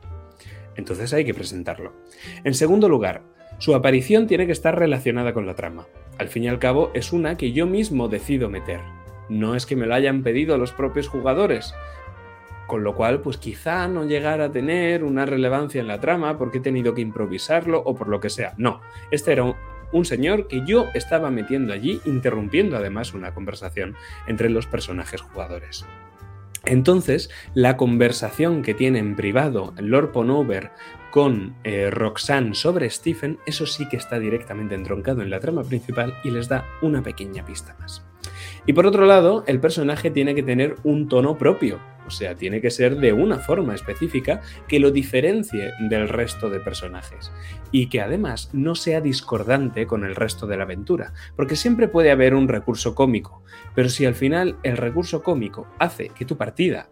Entonces 0.76 1.14
hay 1.14 1.26
que 1.26 1.34
presentarlo. 1.34 1.94
En 2.44 2.54
segundo 2.54 2.90
lugar, 2.90 3.24
su 3.58 3.76
aparición 3.76 4.28
tiene 4.28 4.46
que 4.46 4.52
estar 4.54 4.78
relacionada 4.78 5.34
con 5.34 5.46
la 5.46 5.56
trama. 5.56 5.88
Al 6.18 6.30
fin 6.30 6.44
y 6.44 6.48
al 6.48 6.60
cabo, 6.60 6.92
es 6.94 7.14
una 7.14 7.36
que 7.36 7.52
yo 7.52 7.66
mismo 7.66 8.08
decido 8.08 8.50
meter. 8.50 8.80
No 9.30 9.56
es 9.56 9.66
que 9.66 9.76
me 9.76 9.86
lo 9.86 9.94
hayan 9.94 10.24
pedido 10.24 10.58
los 10.58 10.72
propios 10.72 11.08
jugadores. 11.08 11.74
Con 12.68 12.84
lo 12.84 12.96
cual, 12.96 13.22
pues 13.22 13.38
quizá 13.38 13.88
no 13.88 14.06
llegara 14.06 14.46
a 14.46 14.52
tener 14.52 15.04
una 15.04 15.26
relevancia 15.26 15.82
en 15.82 15.88
la 15.88 16.00
trama 16.00 16.38
porque 16.38 16.60
he 16.60 16.62
tenido 16.62 16.94
que 16.94 17.02
improvisarlo 17.02 17.82
o 17.84 17.96
por 17.96 18.08
lo 18.08 18.20
que 18.20 18.30
sea. 18.30 18.54
No, 18.58 18.82
este 19.12 19.34
era 19.34 19.44
un, 19.44 19.56
un 19.92 20.06
señor 20.06 20.48
que 20.48 20.64
yo 20.66 20.88
estaba 20.94 21.32
metiendo 21.32 21.74
allí, 21.74 22.02
interrumpiendo 22.06 22.78
además 22.78 23.14
una 23.14 23.34
conversación 23.34 23.96
entre 24.28 24.50
los 24.50 24.66
personajes 24.66 25.22
jugadores. 25.22 25.86
Entonces, 26.66 27.30
la 27.54 27.78
conversación 27.78 28.62
que 28.62 28.74
tiene 28.74 29.00
en 29.00 29.16
privado 29.16 29.74
Lord 29.78 30.12
Ponover 30.12 30.72
con 31.10 31.56
eh, 31.64 31.90
Roxanne 31.90 32.54
sobre 32.54 32.90
Stephen, 32.90 33.40
eso 33.46 33.66
sí 33.66 33.88
que 33.88 33.98
está 33.98 34.20
directamente 34.20 34.76
entroncado 34.76 35.22
en 35.22 35.30
la 35.30 35.40
trama 35.40 35.64
principal 35.64 36.16
y 36.24 36.32
les 36.32 36.50
da 36.50 36.66
una 36.82 37.02
pequeña 37.02 37.46
pista 37.46 37.76
más. 37.80 38.04
Y 38.70 38.74
por 38.74 38.86
otro 38.86 39.08
lado, 39.08 39.44
el 39.48 39.60
personaje 39.60 40.12
tiene 40.12 40.36
que 40.36 40.44
tener 40.44 40.76
un 40.84 41.08
tono 41.08 41.40
propio, 41.40 41.80
o 42.06 42.12
sea, 42.12 42.36
tiene 42.36 42.62
que 42.62 42.70
ser 42.70 42.98
de 42.98 43.14
una 43.14 43.40
forma 43.40 43.74
específica 43.74 44.42
que 44.68 44.80
lo 44.80 44.92
diferencie 44.92 45.72
del 45.90 46.08
resto 46.08 46.52
de 46.52 46.60
personajes 46.60 47.32
y 47.72 47.90
que 47.90 48.00
además 48.00 48.52
no 48.54 48.76
sea 48.76 49.02
discordante 49.02 49.88
con 49.88 50.06
el 50.06 50.14
resto 50.16 50.46
de 50.46 50.56
la 50.56 50.66
aventura, 50.66 51.14
porque 51.36 51.56
siempre 51.56 51.88
puede 51.88 52.12
haber 52.12 52.36
un 52.36 52.48
recurso 52.48 52.94
cómico, 52.94 53.42
pero 53.74 53.90
si 53.90 54.06
al 54.06 54.14
final 54.14 54.58
el 54.62 54.78
recurso 54.78 55.24
cómico 55.24 55.66
hace 55.80 56.10
que 56.10 56.26
tu 56.26 56.38
partida 56.38 56.92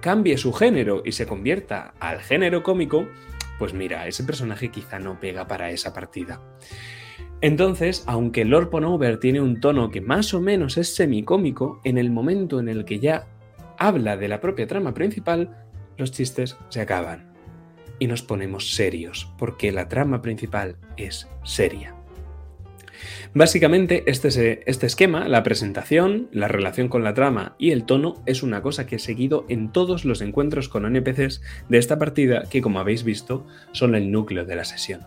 cambie 0.00 0.38
su 0.38 0.54
género 0.54 1.02
y 1.04 1.12
se 1.12 1.26
convierta 1.26 1.92
al 2.00 2.20
género 2.20 2.62
cómico, 2.62 3.06
pues 3.58 3.74
mira, 3.74 4.06
ese 4.06 4.24
personaje 4.24 4.70
quizá 4.70 4.98
no 4.98 5.20
pega 5.20 5.46
para 5.46 5.68
esa 5.68 5.92
partida. 5.92 6.40
Entonces, 7.44 8.04
aunque 8.06 8.46
Lord 8.46 8.70
Ponover 8.70 9.20
tiene 9.20 9.42
un 9.42 9.60
tono 9.60 9.90
que 9.90 10.00
más 10.00 10.32
o 10.32 10.40
menos 10.40 10.78
es 10.78 10.94
semicómico, 10.94 11.78
en 11.84 11.98
el 11.98 12.10
momento 12.10 12.58
en 12.58 12.70
el 12.70 12.86
que 12.86 13.00
ya 13.00 13.26
habla 13.76 14.16
de 14.16 14.28
la 14.28 14.40
propia 14.40 14.66
trama 14.66 14.94
principal, 14.94 15.54
los 15.98 16.10
chistes 16.10 16.56
se 16.70 16.80
acaban 16.80 17.34
y 17.98 18.06
nos 18.06 18.22
ponemos 18.22 18.74
serios, 18.74 19.30
porque 19.36 19.72
la 19.72 19.88
trama 19.88 20.22
principal 20.22 20.78
es 20.96 21.28
seria. 21.42 21.94
Básicamente, 23.36 24.04
este, 24.06 24.62
este, 24.70 24.86
esquema, 24.86 25.26
la 25.26 25.42
presentación, 25.42 26.28
la 26.30 26.46
relación 26.46 26.86
con 26.86 27.02
la 27.02 27.14
trama 27.14 27.56
y 27.58 27.72
el 27.72 27.84
tono, 27.84 28.22
es 28.26 28.44
una 28.44 28.62
cosa 28.62 28.86
que 28.86 28.96
he 28.96 29.00
seguido 29.00 29.44
en 29.48 29.72
todos 29.72 30.04
los 30.04 30.20
encuentros 30.20 30.68
con 30.68 30.86
NPCs 30.86 31.42
de 31.68 31.78
esta 31.78 31.98
partida, 31.98 32.44
que 32.48 32.62
como 32.62 32.78
habéis 32.78 33.02
visto, 33.02 33.44
son 33.72 33.96
el 33.96 34.12
núcleo 34.12 34.44
de 34.44 34.54
la 34.54 34.64
sesión. 34.64 35.00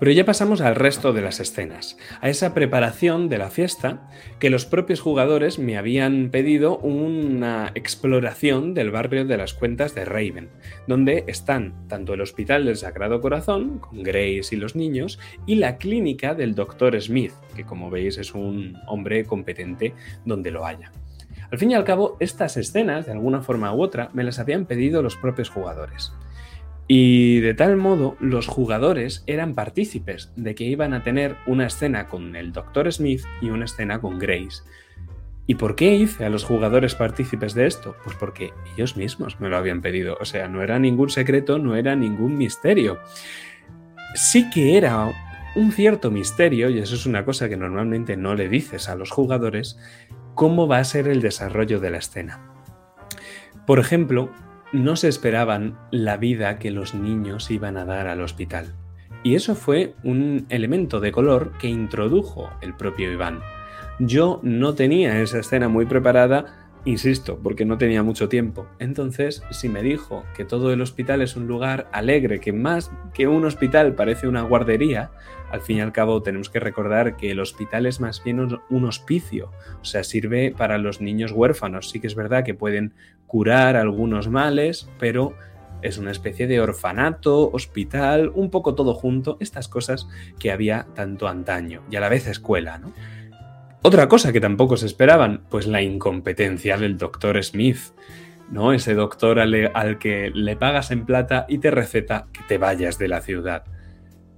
Pero 0.00 0.12
ya 0.12 0.24
pasamos 0.24 0.62
al 0.62 0.76
resto 0.76 1.12
de 1.12 1.20
las 1.20 1.40
escenas, 1.40 1.98
a 2.22 2.30
esa 2.30 2.54
preparación 2.54 3.28
de 3.28 3.36
la 3.36 3.50
fiesta 3.50 4.08
que 4.38 4.48
los 4.48 4.64
propios 4.64 5.00
jugadores 5.00 5.58
me 5.58 5.76
habían 5.76 6.30
pedido 6.30 6.78
una 6.78 7.70
exploración 7.74 8.72
del 8.72 8.92
barrio 8.92 9.26
de 9.26 9.36
las 9.36 9.52
cuentas 9.52 9.94
de 9.94 10.06
Raven, 10.06 10.48
donde 10.86 11.24
están 11.26 11.86
tanto 11.86 12.14
el 12.14 12.22
Hospital 12.22 12.64
del 12.64 12.76
Sagrado 12.76 13.20
Corazón, 13.20 13.78
con 13.78 14.02
Grace 14.02 14.48
y 14.52 14.56
los 14.56 14.74
niños, 14.74 15.18
y 15.44 15.56
la 15.56 15.76
clínica 15.76 16.34
del 16.34 16.54
Dr. 16.54 16.98
Smith, 17.02 17.32
que 17.54 17.64
como 17.74 17.90
veis 17.90 18.18
es 18.18 18.34
un 18.34 18.76
hombre 18.86 19.24
competente 19.24 19.94
donde 20.24 20.52
lo 20.52 20.64
haya. 20.64 20.92
Al 21.50 21.58
fin 21.58 21.72
y 21.72 21.74
al 21.74 21.82
cabo, 21.82 22.16
estas 22.20 22.56
escenas, 22.56 23.06
de 23.06 23.10
alguna 23.10 23.42
forma 23.42 23.74
u 23.74 23.82
otra, 23.82 24.10
me 24.12 24.22
las 24.22 24.38
habían 24.38 24.64
pedido 24.64 25.02
los 25.02 25.16
propios 25.16 25.50
jugadores. 25.50 26.12
Y 26.86 27.40
de 27.40 27.52
tal 27.52 27.76
modo 27.76 28.16
los 28.20 28.46
jugadores 28.46 29.24
eran 29.26 29.54
partícipes 29.54 30.32
de 30.36 30.54
que 30.54 30.62
iban 30.62 30.94
a 30.94 31.02
tener 31.02 31.34
una 31.48 31.66
escena 31.66 32.06
con 32.06 32.36
el 32.36 32.52
Dr. 32.52 32.92
Smith 32.92 33.24
y 33.40 33.50
una 33.50 33.64
escena 33.64 34.00
con 34.00 34.20
Grace. 34.20 34.62
¿Y 35.48 35.56
por 35.56 35.74
qué 35.74 35.96
hice 35.96 36.24
a 36.24 36.30
los 36.30 36.44
jugadores 36.44 36.94
partícipes 36.94 37.54
de 37.54 37.66
esto? 37.66 37.96
Pues 38.04 38.14
porque 38.16 38.52
ellos 38.76 38.96
mismos 38.96 39.40
me 39.40 39.48
lo 39.48 39.56
habían 39.56 39.82
pedido. 39.82 40.16
O 40.20 40.24
sea, 40.24 40.46
no 40.46 40.62
era 40.62 40.78
ningún 40.78 41.10
secreto, 41.10 41.58
no 41.58 41.74
era 41.74 41.96
ningún 41.96 42.38
misterio. 42.38 43.00
Sí 44.14 44.48
que 44.50 44.76
era 44.76 45.12
un 45.54 45.72
cierto 45.72 46.10
misterio, 46.10 46.68
y 46.70 46.78
eso 46.78 46.94
es 46.94 47.06
una 47.06 47.24
cosa 47.24 47.48
que 47.48 47.56
normalmente 47.56 48.16
no 48.16 48.34
le 48.34 48.48
dices 48.48 48.88
a 48.88 48.96
los 48.96 49.10
jugadores, 49.10 49.78
cómo 50.34 50.66
va 50.66 50.78
a 50.78 50.84
ser 50.84 51.08
el 51.08 51.22
desarrollo 51.22 51.80
de 51.80 51.90
la 51.90 51.98
escena. 51.98 52.40
Por 53.66 53.78
ejemplo, 53.78 54.30
no 54.72 54.96
se 54.96 55.08
esperaban 55.08 55.78
la 55.90 56.16
vida 56.16 56.58
que 56.58 56.70
los 56.70 56.94
niños 56.94 57.50
iban 57.50 57.76
a 57.76 57.84
dar 57.84 58.08
al 58.08 58.20
hospital. 58.20 58.74
Y 59.22 59.36
eso 59.36 59.54
fue 59.54 59.94
un 60.02 60.46
elemento 60.48 61.00
de 61.00 61.12
color 61.12 61.52
que 61.58 61.68
introdujo 61.68 62.50
el 62.60 62.74
propio 62.74 63.10
Iván. 63.10 63.40
Yo 64.00 64.40
no 64.42 64.74
tenía 64.74 65.20
esa 65.22 65.38
escena 65.38 65.68
muy 65.68 65.86
preparada 65.86 66.63
Insisto, 66.86 67.38
porque 67.42 67.64
no 67.64 67.78
tenía 67.78 68.02
mucho 68.02 68.28
tiempo. 68.28 68.66
Entonces, 68.78 69.42
si 69.50 69.70
me 69.70 69.82
dijo 69.82 70.24
que 70.36 70.44
todo 70.44 70.70
el 70.70 70.82
hospital 70.82 71.22
es 71.22 71.34
un 71.34 71.46
lugar 71.46 71.88
alegre, 71.92 72.40
que 72.40 72.52
más 72.52 72.90
que 73.14 73.26
un 73.26 73.46
hospital 73.46 73.94
parece 73.94 74.28
una 74.28 74.42
guardería, 74.42 75.10
al 75.50 75.62
fin 75.62 75.78
y 75.78 75.80
al 75.80 75.92
cabo 75.92 76.22
tenemos 76.22 76.50
que 76.50 76.60
recordar 76.60 77.16
que 77.16 77.30
el 77.30 77.40
hospital 77.40 77.86
es 77.86 78.00
más 78.00 78.22
bien 78.22 78.60
un 78.68 78.84
hospicio, 78.84 79.50
o 79.80 79.84
sea, 79.84 80.04
sirve 80.04 80.54
para 80.54 80.76
los 80.76 81.00
niños 81.00 81.32
huérfanos. 81.32 81.88
Sí 81.88 82.00
que 82.00 82.06
es 82.06 82.14
verdad 82.14 82.44
que 82.44 82.52
pueden 82.52 82.92
curar 83.26 83.76
algunos 83.76 84.28
males, 84.28 84.86
pero 84.98 85.34
es 85.80 85.96
una 85.96 86.10
especie 86.10 86.46
de 86.46 86.60
orfanato, 86.60 87.50
hospital, 87.50 88.30
un 88.34 88.50
poco 88.50 88.74
todo 88.74 88.94
junto, 88.94 89.38
estas 89.40 89.68
cosas 89.68 90.06
que 90.38 90.50
había 90.50 90.86
tanto 90.94 91.28
antaño 91.28 91.82
y 91.90 91.96
a 91.96 92.00
la 92.00 92.08
vez 92.08 92.26
escuela, 92.26 92.78
¿no? 92.78 92.92
Otra 93.86 94.08
cosa 94.08 94.32
que 94.32 94.40
tampoco 94.40 94.78
se 94.78 94.86
esperaban, 94.86 95.42
pues 95.50 95.66
la 95.66 95.82
incompetencia 95.82 96.78
del 96.78 96.96
doctor 96.96 97.44
Smith, 97.44 97.92
¿no? 98.48 98.72
Ese 98.72 98.94
doctor 98.94 99.38
al, 99.38 99.98
que 99.98 100.30
le 100.34 100.56
pagas 100.56 100.90
en 100.90 101.04
plata 101.04 101.44
y 101.50 101.58
te 101.58 101.70
receta 101.70 102.28
que 102.32 102.40
te 102.48 102.56
vayas 102.56 102.98
de 102.98 103.08
la 103.08 103.20
ciudad. 103.20 103.64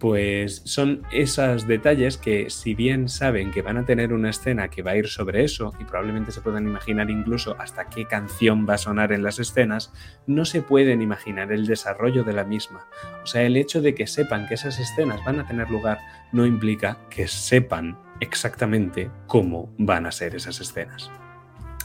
Pues 0.00 0.62
son 0.64 1.02
esos 1.12 1.68
detalles 1.68 2.16
que 2.16 2.50
si 2.50 2.74
bien 2.74 3.08
saben 3.08 3.52
que 3.52 3.62
van 3.62 3.76
a 3.76 3.86
tener 3.86 4.12
una 4.12 4.30
escena 4.30 4.66
que 4.66 4.82
va 4.82 4.90
a 4.90 4.96
ir 4.96 5.06
sobre 5.06 5.44
eso 5.44 5.72
y 5.78 5.84
probablemente 5.84 6.32
se 6.32 6.40
puedan 6.40 6.66
imaginar 6.66 7.08
incluso 7.08 7.54
hasta 7.60 7.88
qué 7.88 8.04
canción 8.04 8.66
va 8.68 8.74
a 8.74 8.78
sonar 8.78 9.12
en 9.12 9.22
las 9.22 9.38
escenas, 9.38 9.92
no 10.26 10.44
se 10.44 10.60
pueden 10.60 11.02
imaginar 11.02 11.52
el 11.52 11.68
desarrollo 11.68 12.24
de 12.24 12.32
la 12.32 12.42
misma. 12.42 12.88
O 13.22 13.26
sea, 13.26 13.42
el 13.42 13.56
hecho 13.56 13.80
de 13.80 13.94
que 13.94 14.08
sepan 14.08 14.48
que 14.48 14.54
esas 14.54 14.80
escenas 14.80 15.24
van 15.24 15.38
a 15.38 15.46
tener 15.46 15.70
lugar 15.70 16.00
no 16.32 16.44
implica 16.44 16.98
que 17.10 17.28
sepan 17.28 17.96
exactamente 18.20 19.10
cómo 19.26 19.72
van 19.78 20.06
a 20.06 20.12
ser 20.12 20.34
esas 20.34 20.60
escenas. 20.60 21.10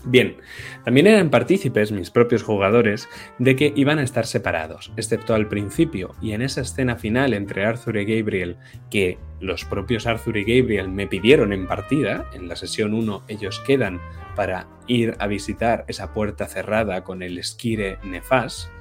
Bien, 0.03 0.37
también 0.83 1.05
eran 1.05 1.29
partícipes 1.29 1.91
mis 1.91 2.09
propios 2.09 2.41
jugadores 2.41 3.07
de 3.37 3.55
que 3.55 3.71
iban 3.75 3.99
a 3.99 4.03
estar 4.03 4.25
separados, 4.25 4.91
excepto 4.97 5.35
al 5.35 5.47
principio 5.47 6.15
y 6.21 6.31
en 6.31 6.41
esa 6.41 6.61
escena 6.61 6.95
final 6.95 7.35
entre 7.35 7.65
Arthur 7.65 7.97
y 7.97 8.05
Gabriel, 8.05 8.57
que 8.89 9.19
los 9.39 9.63
propios 9.63 10.07
Arthur 10.07 10.37
y 10.37 10.43
Gabriel 10.43 10.89
me 10.89 11.05
pidieron 11.05 11.53
en 11.53 11.67
partida, 11.67 12.27
en 12.33 12.47
la 12.47 12.55
sesión 12.55 12.95
1 12.95 13.25
ellos 13.27 13.61
quedan 13.67 14.01
para 14.35 14.67
ir 14.87 15.15
a 15.19 15.27
visitar 15.27 15.85
esa 15.87 16.13
puerta 16.13 16.47
cerrada 16.47 17.03
con 17.03 17.21
el 17.21 17.37
esquire 17.37 17.99
Nefas, 18.03 18.71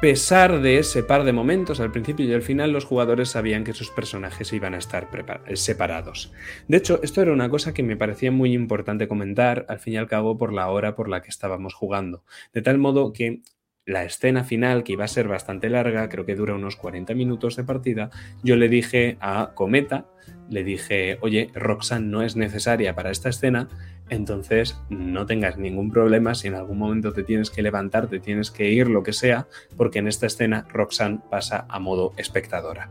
pesar 0.00 0.60
de 0.60 0.78
ese 0.78 1.02
par 1.02 1.24
de 1.24 1.32
momentos, 1.32 1.80
al 1.80 1.90
principio 1.90 2.26
y 2.26 2.32
al 2.32 2.42
final, 2.42 2.72
los 2.72 2.84
jugadores 2.84 3.30
sabían 3.30 3.64
que 3.64 3.72
sus 3.72 3.90
personajes 3.90 4.52
iban 4.52 4.74
a 4.74 4.78
estar 4.78 5.08
separados. 5.54 6.32
De 6.68 6.76
hecho, 6.76 7.00
esto 7.02 7.22
era 7.22 7.32
una 7.32 7.48
cosa 7.48 7.72
que 7.72 7.82
me 7.82 7.96
parecía 7.96 8.30
muy 8.30 8.52
importante 8.52 9.08
comentar, 9.08 9.64
al 9.68 9.78
fin 9.78 9.94
y 9.94 9.96
al 9.96 10.08
cabo, 10.08 10.36
por 10.36 10.52
la 10.52 10.68
hora 10.68 10.94
por 10.94 11.08
la 11.08 11.22
que 11.22 11.30
estábamos 11.30 11.74
jugando. 11.74 12.24
De 12.52 12.62
tal 12.62 12.78
modo 12.78 13.12
que 13.12 13.40
la 13.86 14.04
escena 14.04 14.44
final, 14.44 14.82
que 14.82 14.92
iba 14.92 15.04
a 15.04 15.08
ser 15.08 15.28
bastante 15.28 15.70
larga, 15.70 16.08
creo 16.08 16.26
que 16.26 16.34
dura 16.34 16.54
unos 16.54 16.76
40 16.76 17.14
minutos 17.14 17.56
de 17.56 17.64
partida, 17.64 18.10
yo 18.42 18.56
le 18.56 18.68
dije 18.68 19.16
a 19.20 19.52
Cometa, 19.54 20.06
le 20.50 20.64
dije, 20.64 21.18
oye, 21.20 21.50
Roxanne 21.54 22.08
no 22.08 22.22
es 22.22 22.36
necesaria 22.36 22.94
para 22.94 23.10
esta 23.10 23.28
escena, 23.28 23.68
entonces 24.08 24.78
no 24.88 25.26
tengas 25.26 25.58
ningún 25.58 25.90
problema 25.90 26.34
si 26.34 26.48
en 26.48 26.54
algún 26.54 26.78
momento 26.78 27.12
te 27.12 27.24
tienes 27.24 27.50
que 27.50 27.62
levantar, 27.62 28.08
te 28.08 28.20
tienes 28.20 28.50
que 28.50 28.70
ir, 28.70 28.88
lo 28.88 29.02
que 29.02 29.12
sea, 29.12 29.46
porque 29.76 29.98
en 29.98 30.08
esta 30.08 30.26
escena 30.26 30.66
Roxanne 30.72 31.20
pasa 31.30 31.66
a 31.68 31.78
modo 31.78 32.12
espectadora. 32.16 32.90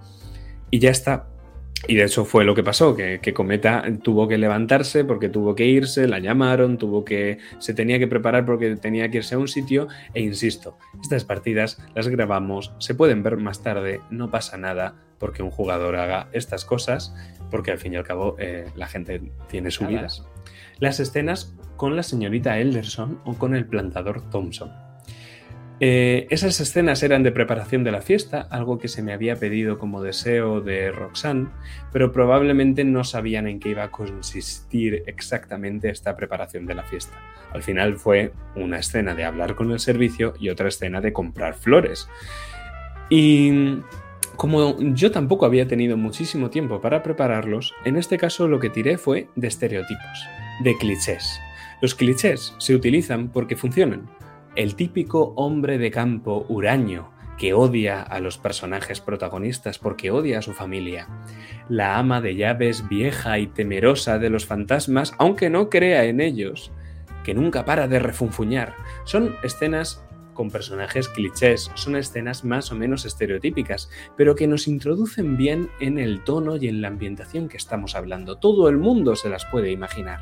Y 0.72 0.80
ya 0.80 0.92
está. 0.92 1.28
Y 1.88 1.96
de 1.96 2.06
hecho 2.06 2.26
fue 2.26 2.46
lo 2.46 2.56
que 2.56 2.64
pasó, 2.64 2.96
que, 2.96 3.34
Cometa 3.34 3.84
tuvo 4.02 4.28
que 4.28 4.38
levantarse 4.38 5.06
porque 5.06 5.30
tuvo 5.30 5.56
que 5.56 5.66
irse, 5.66 6.08
la 6.08 6.20
llamaron, 6.20 6.78
tuvo 6.78 7.06
que. 7.06 7.38
se 7.60 7.74
tenía 7.74 8.00
que 8.00 8.08
preparar 8.08 8.46
porque 8.46 8.76
tenía 8.76 9.10
que 9.12 9.18
irse 9.18 9.36
a 9.36 9.38
un 9.38 9.48
sitio. 9.48 9.88
E 10.14 10.22
insisto, 10.22 10.78
estas 11.02 11.26
partidas 11.26 11.78
las 11.94 12.08
grabamos, 12.08 12.74
se 12.80 12.96
pueden 12.96 13.22
ver 13.22 13.38
más 13.38 13.62
tarde, 13.62 14.02
no 14.10 14.32
pasa 14.32 14.58
nada 14.58 14.96
porque 15.20 15.44
un 15.44 15.52
jugador 15.52 15.96
haga 15.96 16.28
estas 16.34 16.66
cosas, 16.66 17.14
porque 17.52 17.72
al 17.72 17.78
fin 17.78 17.94
y 17.94 17.98
al 17.98 18.04
cabo 18.04 18.36
eh, 18.40 18.66
la 18.76 18.88
gente 18.88 19.22
tiene 19.48 19.70
su 19.70 19.86
vida 19.86 20.08
las 20.80 21.00
escenas 21.00 21.54
con 21.78 21.96
la 21.96 22.04
señorita 22.04 22.60
Elderson 22.60 23.20
o 23.26 23.36
con 23.36 23.56
el 23.56 23.66
plantador 23.66 24.30
Thompson. 24.30 24.85
Eh, 25.82 26.28
esas 26.30 26.60
escenas 26.62 27.04
eran 27.04 27.24
de 27.24 27.34
preparación 27.34 27.84
de 27.84 27.92
la 27.92 28.02
fiesta, 28.02 28.48
algo 28.50 28.78
que 28.80 28.88
se 28.88 29.02
me 29.02 29.12
había 29.12 29.36
pedido 29.36 29.78
como 29.78 30.02
deseo 30.02 30.62
de 30.62 30.90
Roxanne, 30.92 31.50
pero 31.92 32.14
probablemente 32.14 32.86
no 32.86 33.04
sabían 33.04 33.48
en 33.48 33.60
qué 33.60 33.70
iba 33.70 33.84
a 33.84 33.92
consistir 33.92 35.04
exactamente 35.06 35.90
esta 35.90 36.16
preparación 36.16 36.66
de 36.66 36.76
la 36.76 36.84
fiesta. 36.84 37.20
Al 37.52 37.62
final 37.62 37.98
fue 37.98 38.32
una 38.56 38.80
escena 38.80 39.16
de 39.16 39.26
hablar 39.26 39.56
con 39.56 39.72
el 39.72 39.80
servicio 39.80 40.34
y 40.40 40.50
otra 40.50 40.70
escena 40.70 41.02
de 41.02 41.12
comprar 41.12 41.56
flores. 41.56 42.08
Y 43.10 43.82
como 44.38 44.80
yo 44.80 45.12
tampoco 45.12 45.46
había 45.46 45.68
tenido 45.68 45.98
muchísimo 45.98 46.50
tiempo 46.50 46.82
para 46.82 47.04
prepararlos, 47.04 47.74
en 47.84 47.98
este 47.98 48.18
caso 48.18 48.48
lo 48.48 48.60
que 48.60 48.70
tiré 48.70 48.98
fue 48.98 49.28
de 49.36 49.48
estereotipos 49.48 50.26
de 50.64 50.78
clichés. 50.78 51.40
Los 51.82 51.96
clichés 51.96 52.54
se 52.58 52.76
utilizan 52.76 53.30
porque 53.30 53.56
funcionan. 53.56 54.10
El 54.56 54.76
típico 54.76 55.34
hombre 55.36 55.78
de 55.78 55.92
campo 55.92 56.46
huraño 56.48 57.12
que 57.38 57.54
odia 57.54 58.02
a 58.02 58.22
los 58.22 58.38
personajes 58.38 59.02
protagonistas 59.02 59.80
porque 59.80 60.12
odia 60.12 60.40
a 60.40 60.42
su 60.42 60.54
familia. 60.54 61.08
La 61.68 61.98
ama 61.98 62.22
de 62.22 62.36
llaves 62.36 62.88
vieja 62.88 63.38
y 63.40 63.48
temerosa 63.48 64.18
de 64.18 64.30
los 64.30 64.46
fantasmas, 64.46 65.14
aunque 65.18 65.50
no 65.50 65.70
crea 65.70 66.06
en 66.06 66.22
ellos, 66.22 66.72
que 67.26 67.34
nunca 67.34 67.66
para 67.66 67.90
de 67.90 68.00
refunfuñar. 68.00 68.76
Son 69.04 69.36
escenas 69.44 70.06
con 70.36 70.52
personajes 70.52 71.10
clichés, 71.10 71.72
son 71.74 71.96
escenas 71.96 72.46
más 72.46 72.72
o 72.72 72.76
menos 72.76 73.06
estereotípicas, 73.06 73.90
pero 74.16 74.36
que 74.36 74.46
nos 74.46 74.68
introducen 74.68 75.38
bien 75.38 75.72
en 75.80 75.98
el 75.98 76.24
tono 76.24 76.58
y 76.58 76.68
en 76.68 76.82
la 76.82 76.90
ambientación 76.90 77.50
que 77.50 77.58
estamos 77.58 77.96
hablando. 77.96 78.38
Todo 78.38 78.70
el 78.70 78.78
mundo 78.78 79.16
se 79.16 79.30
las 79.30 79.46
puede 79.46 79.72
imaginar. 79.72 80.20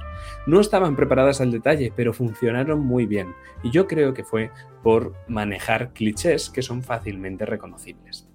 No 0.47 0.61
estaban 0.61 0.95
preparadas 0.95 1.41
al 1.41 1.51
detalle, 1.51 1.91
pero 1.93 2.13
funcionaron 2.13 2.79
muy 2.79 3.05
bien, 3.05 3.33
y 3.61 3.71
yo 3.71 3.87
creo 3.87 4.13
que 4.13 4.23
fue 4.23 4.51
por 4.81 5.13
manejar 5.27 5.91
clichés 5.91 6.49
que 6.49 6.61
son 6.61 6.83
fácilmente 6.83 7.45
reconocibles. 7.45 8.29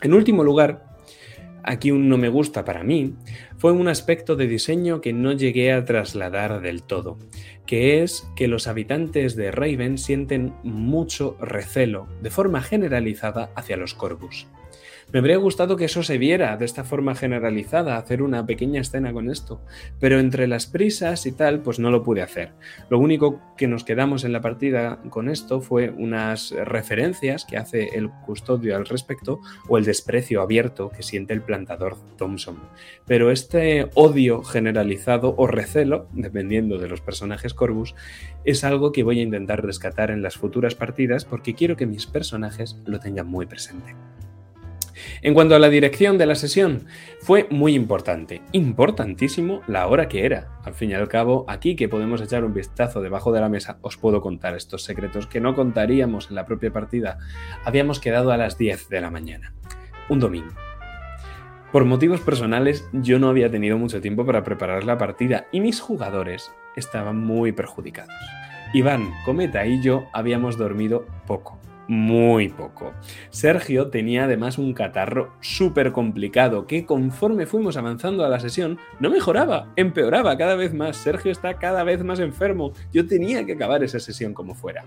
En 0.00 0.12
último 0.12 0.44
lugar, 0.44 0.94
aquí 1.64 1.90
un 1.90 2.08
no 2.08 2.18
me 2.18 2.28
gusta 2.28 2.64
para 2.64 2.84
mí, 2.84 3.14
fue 3.56 3.72
un 3.72 3.88
aspecto 3.88 4.36
de 4.36 4.46
diseño 4.46 5.00
que 5.00 5.12
no 5.12 5.32
llegué 5.32 5.72
a 5.72 5.84
trasladar 5.84 6.60
del 6.60 6.82
todo, 6.82 7.18
que 7.66 8.02
es 8.02 8.28
que 8.36 8.48
los 8.48 8.66
habitantes 8.66 9.36
de 9.36 9.50
Raven 9.50 9.98
sienten 9.98 10.54
mucho 10.62 11.36
recelo, 11.40 12.06
de 12.22 12.30
forma 12.30 12.62
generalizada, 12.62 13.50
hacia 13.54 13.76
los 13.76 13.94
Corvus. 13.94 14.46
Me 15.12 15.20
habría 15.20 15.36
gustado 15.36 15.76
que 15.76 15.84
eso 15.84 16.02
se 16.02 16.18
viera 16.18 16.56
de 16.56 16.64
esta 16.64 16.84
forma 16.84 17.14
generalizada, 17.14 17.96
hacer 17.96 18.22
una 18.22 18.46
pequeña 18.46 18.80
escena 18.80 19.12
con 19.12 19.30
esto, 19.30 19.60
pero 20.00 20.18
entre 20.18 20.48
las 20.48 20.66
prisas 20.66 21.26
y 21.26 21.32
tal, 21.32 21.60
pues 21.60 21.78
no 21.78 21.90
lo 21.90 22.02
pude 22.02 22.22
hacer. 22.22 22.52
Lo 22.90 22.98
único 22.98 23.40
que 23.56 23.68
nos 23.68 23.84
quedamos 23.84 24.24
en 24.24 24.32
la 24.32 24.40
partida 24.40 24.98
con 25.10 25.28
esto 25.28 25.60
fue 25.60 25.90
unas 25.90 26.50
referencias 26.50 27.44
que 27.44 27.56
hace 27.56 27.90
el 27.94 28.10
custodio 28.10 28.76
al 28.76 28.86
respecto 28.86 29.40
o 29.68 29.78
el 29.78 29.84
desprecio 29.84 30.42
abierto 30.42 30.90
que 30.90 31.02
siente 31.02 31.32
el 31.32 31.42
plantador 31.42 31.96
Thompson. 32.16 32.58
Pero 33.06 33.30
este 33.30 33.88
odio 33.94 34.42
generalizado 34.42 35.34
o 35.36 35.46
recelo, 35.46 36.08
dependiendo 36.12 36.78
de 36.78 36.88
los 36.88 37.00
personajes 37.00 37.54
Corvus, 37.54 37.94
es 38.44 38.64
algo 38.64 38.92
que 38.92 39.02
voy 39.02 39.20
a 39.20 39.22
intentar 39.22 39.64
rescatar 39.64 40.10
en 40.10 40.22
las 40.22 40.36
futuras 40.36 40.74
partidas 40.74 41.24
porque 41.24 41.54
quiero 41.54 41.76
que 41.76 41.86
mis 41.86 42.06
personajes 42.06 42.76
lo 42.84 43.00
tengan 43.00 43.26
muy 43.26 43.46
presente. 43.46 43.94
En 45.24 45.32
cuanto 45.32 45.54
a 45.54 45.58
la 45.58 45.70
dirección 45.70 46.18
de 46.18 46.26
la 46.26 46.34
sesión, 46.34 46.84
fue 47.18 47.46
muy 47.48 47.74
importante, 47.74 48.42
importantísimo 48.52 49.62
la 49.66 49.86
hora 49.86 50.06
que 50.06 50.26
era. 50.26 50.58
Al 50.64 50.74
fin 50.74 50.90
y 50.90 50.92
al 50.92 51.08
cabo, 51.08 51.46
aquí 51.48 51.76
que 51.76 51.88
podemos 51.88 52.20
echar 52.20 52.44
un 52.44 52.52
vistazo 52.52 53.00
debajo 53.00 53.32
de 53.32 53.40
la 53.40 53.48
mesa, 53.48 53.78
os 53.80 53.96
puedo 53.96 54.20
contar 54.20 54.54
estos 54.54 54.84
secretos 54.84 55.26
que 55.26 55.40
no 55.40 55.54
contaríamos 55.54 56.28
en 56.28 56.34
la 56.34 56.44
propia 56.44 56.74
partida. 56.74 57.16
Habíamos 57.64 58.00
quedado 58.00 58.32
a 58.32 58.36
las 58.36 58.58
10 58.58 58.90
de 58.90 59.00
la 59.00 59.10
mañana, 59.10 59.54
un 60.10 60.20
domingo. 60.20 60.52
Por 61.72 61.86
motivos 61.86 62.20
personales, 62.20 62.86
yo 62.92 63.18
no 63.18 63.30
había 63.30 63.50
tenido 63.50 63.78
mucho 63.78 64.02
tiempo 64.02 64.26
para 64.26 64.44
preparar 64.44 64.84
la 64.84 64.98
partida 64.98 65.46
y 65.50 65.60
mis 65.60 65.80
jugadores 65.80 66.52
estaban 66.76 67.16
muy 67.16 67.52
perjudicados. 67.52 68.14
Iván, 68.74 69.10
Cometa 69.24 69.64
y 69.64 69.80
yo 69.80 70.04
habíamos 70.12 70.58
dormido 70.58 71.06
poco 71.26 71.63
muy 71.88 72.48
poco. 72.48 72.94
Sergio 73.30 73.88
tenía 73.88 74.24
además 74.24 74.58
un 74.58 74.72
catarro 74.72 75.32
súper 75.40 75.92
complicado 75.92 76.66
que 76.66 76.86
conforme 76.86 77.46
fuimos 77.46 77.76
avanzando 77.76 78.24
a 78.24 78.28
la 78.28 78.40
sesión 78.40 78.78
no 79.00 79.10
mejoraba, 79.10 79.72
empeoraba 79.76 80.36
cada 80.36 80.56
vez 80.56 80.74
más. 80.74 80.96
Sergio 80.96 81.32
está 81.32 81.54
cada 81.54 81.84
vez 81.84 82.02
más 82.02 82.20
enfermo. 82.20 82.72
Yo 82.92 83.06
tenía 83.06 83.44
que 83.44 83.52
acabar 83.52 83.84
esa 83.84 84.00
sesión 84.00 84.34
como 84.34 84.54
fuera. 84.54 84.84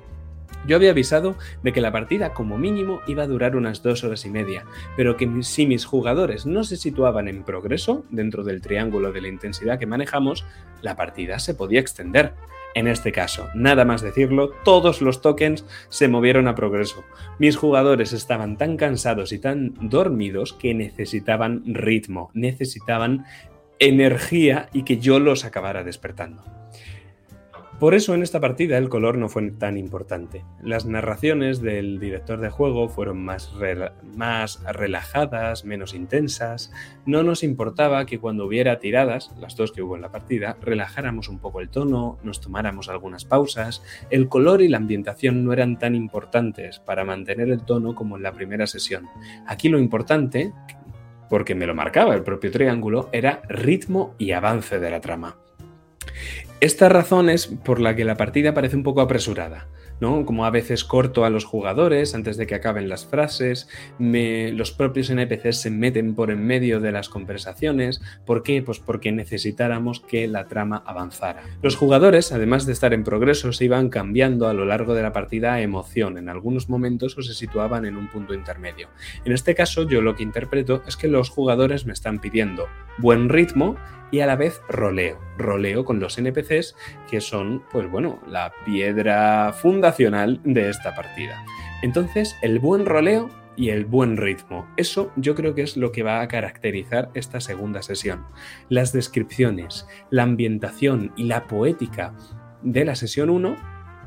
Yo 0.68 0.76
había 0.76 0.92
avisado 0.92 1.38
de 1.64 1.72
que 1.72 1.80
la 1.80 1.94
partida 1.94 2.34
como 2.34 2.58
mínimo 2.58 3.00
iba 3.08 3.24
a 3.24 3.28
durar 3.28 3.56
unas 3.56 3.84
dos 3.84 4.04
horas 4.04 4.26
y 4.26 4.30
media, 4.30 4.66
pero 4.98 5.16
que 5.16 5.30
si 5.42 5.66
mis 5.66 5.86
jugadores 5.86 6.46
no 6.46 6.66
se 6.66 6.76
situaban 6.76 7.30
en 7.30 7.44
progreso 7.44 8.04
dentro 8.10 8.44
del 8.44 8.62
triángulo 8.62 9.14
de 9.14 9.22
la 9.22 9.30
intensidad 9.30 9.80
que 9.80 9.86
manejamos, 9.86 10.46
la 10.82 10.98
partida 10.98 11.40
se 11.40 11.54
podía 11.54 11.80
extender. 11.80 12.34
En 12.78 12.88
este 12.88 13.12
caso, 13.12 13.50
nada 13.56 13.86
más 13.86 14.04
decirlo, 14.04 14.52
todos 14.64 15.02
los 15.02 15.24
tokens 15.24 15.66
se 15.90 16.08
movieron 16.08 16.48
a 16.48 16.54
progreso. 16.54 17.04
Mis 17.40 17.58
jugadores 17.58 18.14
estaban 18.14 18.56
tan 18.56 18.78
cansados 18.78 19.32
y 19.32 19.40
tan 19.40 19.74
dormidos 19.90 20.54
que 20.54 20.76
necesitaban 20.76 21.64
ritmo, 21.66 22.30
necesitaban 22.36 23.26
energía 23.80 24.70
y 24.74 24.84
que 24.84 25.00
yo 25.00 25.20
los 25.20 25.44
acabara 25.44 25.84
despertando. 25.84 26.44
Por 27.80 27.94
eso 27.94 28.16
en 28.16 28.24
esta 28.24 28.40
partida 28.40 28.80
el 28.80 28.90
color 28.90 29.20
no 29.20 29.30
fue 29.30 29.52
tan 29.52 29.78
importante. 29.78 30.44
Las 30.64 30.88
narraciones 30.88 31.62
del 31.62 32.00
director 32.00 32.40
de 32.40 32.50
juego 32.50 32.90
fueron 32.90 33.24
más, 33.24 33.54
más, 34.16 34.64
relajadas, 34.64 35.64
menos 35.64 35.94
intensas. 35.94 36.72
No 37.06 37.22
nos 37.22 37.44
importaba 37.44 38.08
que 38.08 38.18
cuando 38.18 38.48
hubiera 38.48 38.80
tiradas, 38.80 39.32
las 39.40 39.56
dos 39.56 39.72
que 39.72 39.84
hubo 39.84 39.96
en 39.96 40.02
la 40.02 40.12
partida, 40.12 40.58
relajáramos 40.60 41.30
un 41.30 41.38
poco 41.38 41.62
el 41.62 41.70
tono, 41.70 42.18
nos 42.24 42.42
tomáramos 42.42 42.90
algunas 42.90 43.26
pausas. 43.26 43.84
El 44.10 44.28
color 44.28 44.64
y 44.64 44.70
la 44.70 44.78
ambientación 44.78 45.46
no 45.46 45.54
eran 45.54 45.78
tan 45.78 45.94
importantes 45.94 46.80
para 46.80 47.06
mantener 47.06 47.50
el 47.50 47.64
tono 47.64 47.94
como 47.94 48.18
en 48.18 48.24
la 48.24 48.34
primera 48.34 48.66
sesión. 48.66 49.08
Aquí 49.46 49.70
lo 49.70 49.78
importante, 49.78 50.52
porque 51.30 51.54
me 51.54 51.68
lo 51.68 51.76
marcaba 51.76 52.16
el 52.16 52.24
propio 52.24 52.50
triángulo, 52.50 53.08
era 53.12 53.44
ritmo 53.50 54.16
y 54.18 54.32
avance 54.32 54.80
de 54.80 54.90
la 54.90 55.00
trama. 55.00 55.38
Esta 56.60 56.90
razón 56.90 57.30
es 57.30 57.46
por 57.46 57.80
la 57.80 57.96
que 57.96 58.04
la 58.04 58.18
partida 58.18 58.56
parece 58.56 58.76
un 58.76 58.84
poco 58.84 59.02
apresurada. 59.02 59.68
¿no? 60.00 60.26
Como 60.26 60.46
a 60.46 60.50
veces 60.50 60.84
corto 60.84 61.26
a 61.26 61.30
los 61.30 61.46
jugadores 61.46 62.14
antes 62.14 62.38
de 62.38 62.48
que 62.48 62.56
acaben 62.56 62.90
las 62.90 63.06
frases, 63.06 63.68
los 64.00 64.72
propios 64.72 65.10
NPCs 65.10 65.62
se 65.62 65.72
meten 65.72 66.16
por 66.16 66.32
en 66.32 66.46
medio 66.46 66.80
de 66.80 66.92
las 66.92 67.10
conversaciones. 67.10 68.02
¿Por 68.26 68.44
qué? 68.44 68.62
Pues 68.62 68.80
porque 68.80 69.12
necesitáramos 69.12 70.00
que 70.00 70.28
la 70.28 70.48
trama 70.48 70.84
avanzara. 70.86 71.44
Los 71.62 71.76
jugadores, 71.76 72.32
además 72.32 72.66
de 72.66 72.74
estar 72.74 72.94
en 72.94 73.04
progreso, 73.04 73.54
se 73.54 73.66
iban 73.66 73.90
cambiando 73.90 74.48
a 74.48 74.54
lo 74.54 74.66
largo 74.66 74.94
de 74.94 75.04
la 75.04 75.14
partida 75.14 75.62
emoción 75.62 76.18
en 76.18 76.30
algunos 76.30 76.70
momentos 76.70 77.18
o 77.18 77.22
se 77.22 77.34
situaban 77.34 77.86
en 77.86 77.98
un 77.98 78.08
punto 78.08 78.34
intermedio. 78.34 78.90
En 79.26 79.32
este 79.32 79.56
caso, 79.56 79.88
yo 79.88 80.02
lo 80.02 80.16
que 80.16 80.24
interpreto 80.24 80.84
es 80.88 80.98
que 80.98 81.08
los 81.08 81.30
jugadores 81.30 81.86
me 81.86 81.94
están 81.94 82.20
pidiendo 82.20 82.68
buen 83.00 83.30
ritmo 83.30 83.78
y 84.12 84.20
a 84.22 84.26
la 84.26 84.36
vez 84.36 84.62
roleo. 84.70 85.20
Roleo 85.38 85.86
con 85.86 86.00
los 86.00 86.18
NPCs 86.18 86.76
que 87.10 87.22
son, 87.22 87.64
pues 87.72 87.90
bueno, 87.90 88.20
la 88.28 88.54
piedra 88.66 89.54
fundacional 89.54 90.40
de 90.44 90.70
esta 90.70 90.96
partida. 90.96 91.44
Entonces, 91.82 92.36
el 92.42 92.60
buen 92.60 92.86
roleo 92.86 93.30
y 93.58 93.70
el 93.70 93.86
buen 93.86 94.18
ritmo. 94.18 94.68
Eso 94.78 95.12
yo 95.16 95.36
creo 95.36 95.56
que 95.56 95.64
es 95.64 95.76
lo 95.76 95.92
que 95.92 96.04
va 96.04 96.22
a 96.22 96.28
caracterizar 96.28 97.10
esta 97.16 97.42
segunda 97.42 97.82
sesión. 97.82 98.26
Las 98.70 98.94
descripciones, 98.94 99.88
la 100.10 100.24
ambientación 100.24 101.12
y 101.18 101.24
la 101.24 101.48
poética 101.48 102.14
de 102.62 102.86
la 102.86 102.96
sesión 102.96 103.30
1 103.30 103.56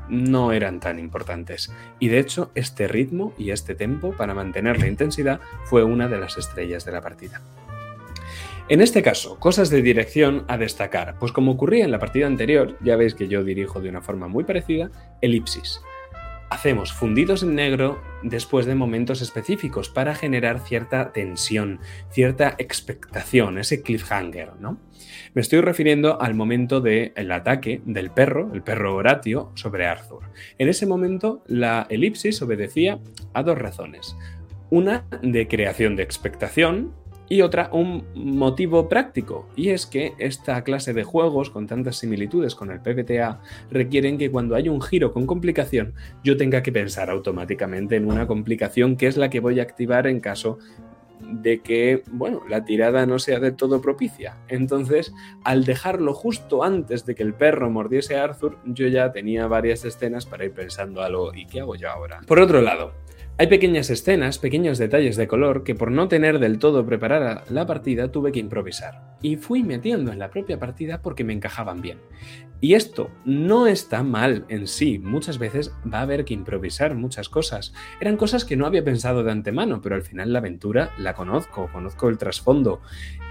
no 0.09 0.51
eran 0.51 0.79
tan 0.79 0.99
importantes. 0.99 1.71
Y 1.99 2.07
de 2.07 2.19
hecho, 2.19 2.51
este 2.55 2.87
ritmo 2.87 3.33
y 3.37 3.51
este 3.51 3.75
tempo 3.75 4.13
para 4.13 4.33
mantener 4.33 4.79
la 4.79 4.87
intensidad 4.87 5.39
fue 5.65 5.83
una 5.83 6.07
de 6.07 6.17
las 6.17 6.37
estrellas 6.37 6.85
de 6.85 6.91
la 6.91 7.01
partida. 7.01 7.41
En 8.69 8.79
este 8.79 9.01
caso, 9.01 9.37
cosas 9.37 9.69
de 9.69 9.81
dirección 9.81 10.45
a 10.47 10.57
destacar, 10.57 11.17
pues 11.19 11.31
como 11.31 11.51
ocurría 11.51 11.83
en 11.83 11.91
la 11.91 11.99
partida 11.99 12.27
anterior, 12.27 12.77
ya 12.81 12.95
veis 12.95 13.15
que 13.15 13.27
yo 13.27 13.43
dirijo 13.43 13.81
de 13.81 13.89
una 13.89 14.01
forma 14.01 14.27
muy 14.27 14.43
parecida, 14.43 14.89
elipsis. 15.21 15.81
Hacemos 16.49 16.91
fundidos 16.91 17.43
en 17.43 17.55
negro 17.55 18.01
después 18.23 18.65
de 18.65 18.75
momentos 18.75 19.21
específicos 19.21 19.89
para 19.89 20.15
generar 20.15 20.59
cierta 20.59 21.13
tensión, 21.13 21.79
cierta 22.09 22.55
expectación, 22.57 23.57
ese 23.57 23.81
cliffhanger, 23.81 24.55
¿no? 24.59 24.77
Me 25.33 25.41
estoy 25.41 25.61
refiriendo 25.61 26.21
al 26.21 26.33
momento 26.33 26.81
del 26.81 27.31
ataque 27.31 27.81
del 27.85 28.11
perro, 28.11 28.51
el 28.53 28.63
perro 28.63 28.95
Horatio, 28.95 29.51
sobre 29.55 29.85
Arthur. 29.85 30.23
En 30.57 30.67
ese 30.67 30.85
momento, 30.85 31.41
la 31.47 31.87
elipsis 31.89 32.41
obedecía 32.41 32.99
a 33.33 33.43
dos 33.43 33.57
razones. 33.57 34.17
Una 34.69 35.05
de 35.21 35.47
creación 35.47 35.95
de 35.95 36.03
expectación, 36.03 36.93
y 37.31 37.43
otra, 37.43 37.69
un 37.71 38.03
motivo 38.13 38.89
práctico, 38.89 39.47
y 39.55 39.69
es 39.69 39.85
que 39.85 40.15
esta 40.17 40.61
clase 40.65 40.91
de 40.91 41.05
juegos 41.05 41.49
con 41.49 41.65
tantas 41.65 41.95
similitudes 41.95 42.55
con 42.55 42.71
el 42.71 42.81
PBTA 42.81 43.39
requieren 43.69 44.17
que 44.17 44.29
cuando 44.29 44.53
hay 44.53 44.67
un 44.67 44.81
giro 44.81 45.13
con 45.13 45.25
complicación 45.25 45.93
yo 46.25 46.35
tenga 46.35 46.61
que 46.61 46.73
pensar 46.73 47.09
automáticamente 47.09 47.95
en 47.95 48.11
una 48.11 48.27
complicación 48.27 48.97
que 48.97 49.07
es 49.07 49.15
la 49.15 49.29
que 49.29 49.39
voy 49.39 49.61
a 49.61 49.63
activar 49.63 50.07
en 50.07 50.19
caso 50.19 50.59
de 51.21 51.61
que, 51.61 52.03
bueno, 52.11 52.41
la 52.49 52.65
tirada 52.65 53.05
no 53.05 53.17
sea 53.17 53.39
de 53.39 53.53
todo 53.53 53.79
propicia. 53.81 54.35
Entonces, 54.49 55.13
al 55.45 55.63
dejarlo 55.63 56.13
justo 56.13 56.65
antes 56.65 57.05
de 57.05 57.15
que 57.15 57.23
el 57.23 57.33
perro 57.33 57.69
mordiese 57.69 58.17
a 58.17 58.25
Arthur, 58.25 58.57
yo 58.65 58.87
ya 58.87 59.13
tenía 59.13 59.47
varias 59.47 59.85
escenas 59.85 60.25
para 60.25 60.43
ir 60.43 60.51
pensando 60.51 61.01
algo, 61.01 61.33
¿y 61.33 61.45
qué 61.45 61.61
hago 61.61 61.75
yo 61.75 61.89
ahora? 61.89 62.19
Por 62.27 62.41
otro 62.41 62.59
lado, 62.61 62.91
hay 63.41 63.47
pequeñas 63.47 63.89
escenas, 63.89 64.37
pequeños 64.37 64.77
detalles 64.77 65.15
de 65.15 65.27
color 65.27 65.63
que 65.63 65.73
por 65.73 65.89
no 65.89 66.07
tener 66.07 66.37
del 66.37 66.59
todo 66.59 66.85
preparada 66.85 67.43
la 67.49 67.65
partida 67.65 68.11
tuve 68.11 68.31
que 68.31 68.37
improvisar. 68.37 69.17
Y 69.23 69.37
fui 69.37 69.63
metiendo 69.63 70.11
en 70.11 70.19
la 70.19 70.29
propia 70.29 70.59
partida 70.59 71.01
porque 71.01 71.23
me 71.23 71.33
encajaban 71.33 71.81
bien. 71.81 71.97
Y 72.59 72.75
esto 72.75 73.09
no 73.25 73.65
está 73.65 74.03
mal 74.03 74.45
en 74.49 74.67
sí, 74.67 74.99
muchas 74.99 75.39
veces 75.39 75.73
va 75.91 75.97
a 75.97 76.01
haber 76.03 76.23
que 76.23 76.35
improvisar 76.35 76.93
muchas 76.93 77.29
cosas. 77.29 77.73
Eran 77.99 78.15
cosas 78.15 78.45
que 78.45 78.57
no 78.57 78.67
había 78.67 78.83
pensado 78.83 79.23
de 79.23 79.31
antemano, 79.31 79.81
pero 79.81 79.95
al 79.95 80.03
final 80.03 80.33
la 80.33 80.37
aventura 80.37 80.91
la 80.99 81.15
conozco, 81.15 81.67
conozco 81.73 82.09
el 82.09 82.19
trasfondo. 82.19 82.79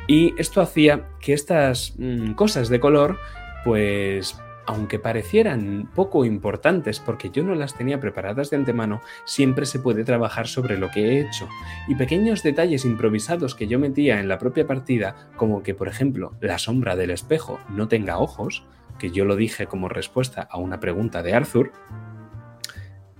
Y 0.08 0.34
esto 0.38 0.60
hacía 0.60 1.06
que 1.20 1.34
estas 1.34 1.94
mm, 1.98 2.32
cosas 2.32 2.68
de 2.68 2.80
color 2.80 3.16
pues 3.64 4.36
aunque 4.70 5.00
parecieran 5.00 5.90
poco 5.96 6.24
importantes 6.24 7.00
porque 7.00 7.30
yo 7.30 7.42
no 7.42 7.56
las 7.56 7.74
tenía 7.74 7.98
preparadas 7.98 8.50
de 8.50 8.56
antemano, 8.56 9.02
siempre 9.24 9.66
se 9.66 9.80
puede 9.80 10.04
trabajar 10.04 10.46
sobre 10.46 10.78
lo 10.78 10.90
que 10.92 11.08
he 11.08 11.20
hecho. 11.20 11.48
Y 11.88 11.96
pequeños 11.96 12.44
detalles 12.44 12.84
improvisados 12.84 13.56
que 13.56 13.66
yo 13.66 13.80
metía 13.80 14.20
en 14.20 14.28
la 14.28 14.38
propia 14.38 14.68
partida, 14.68 15.28
como 15.36 15.64
que 15.64 15.74
por 15.74 15.88
ejemplo 15.88 16.36
la 16.40 16.58
sombra 16.58 16.94
del 16.94 17.10
espejo 17.10 17.58
no 17.68 17.88
tenga 17.88 18.18
ojos, 18.18 18.64
que 19.00 19.10
yo 19.10 19.24
lo 19.24 19.34
dije 19.34 19.66
como 19.66 19.88
respuesta 19.88 20.42
a 20.48 20.58
una 20.58 20.78
pregunta 20.78 21.24
de 21.24 21.34
Arthur, 21.34 21.72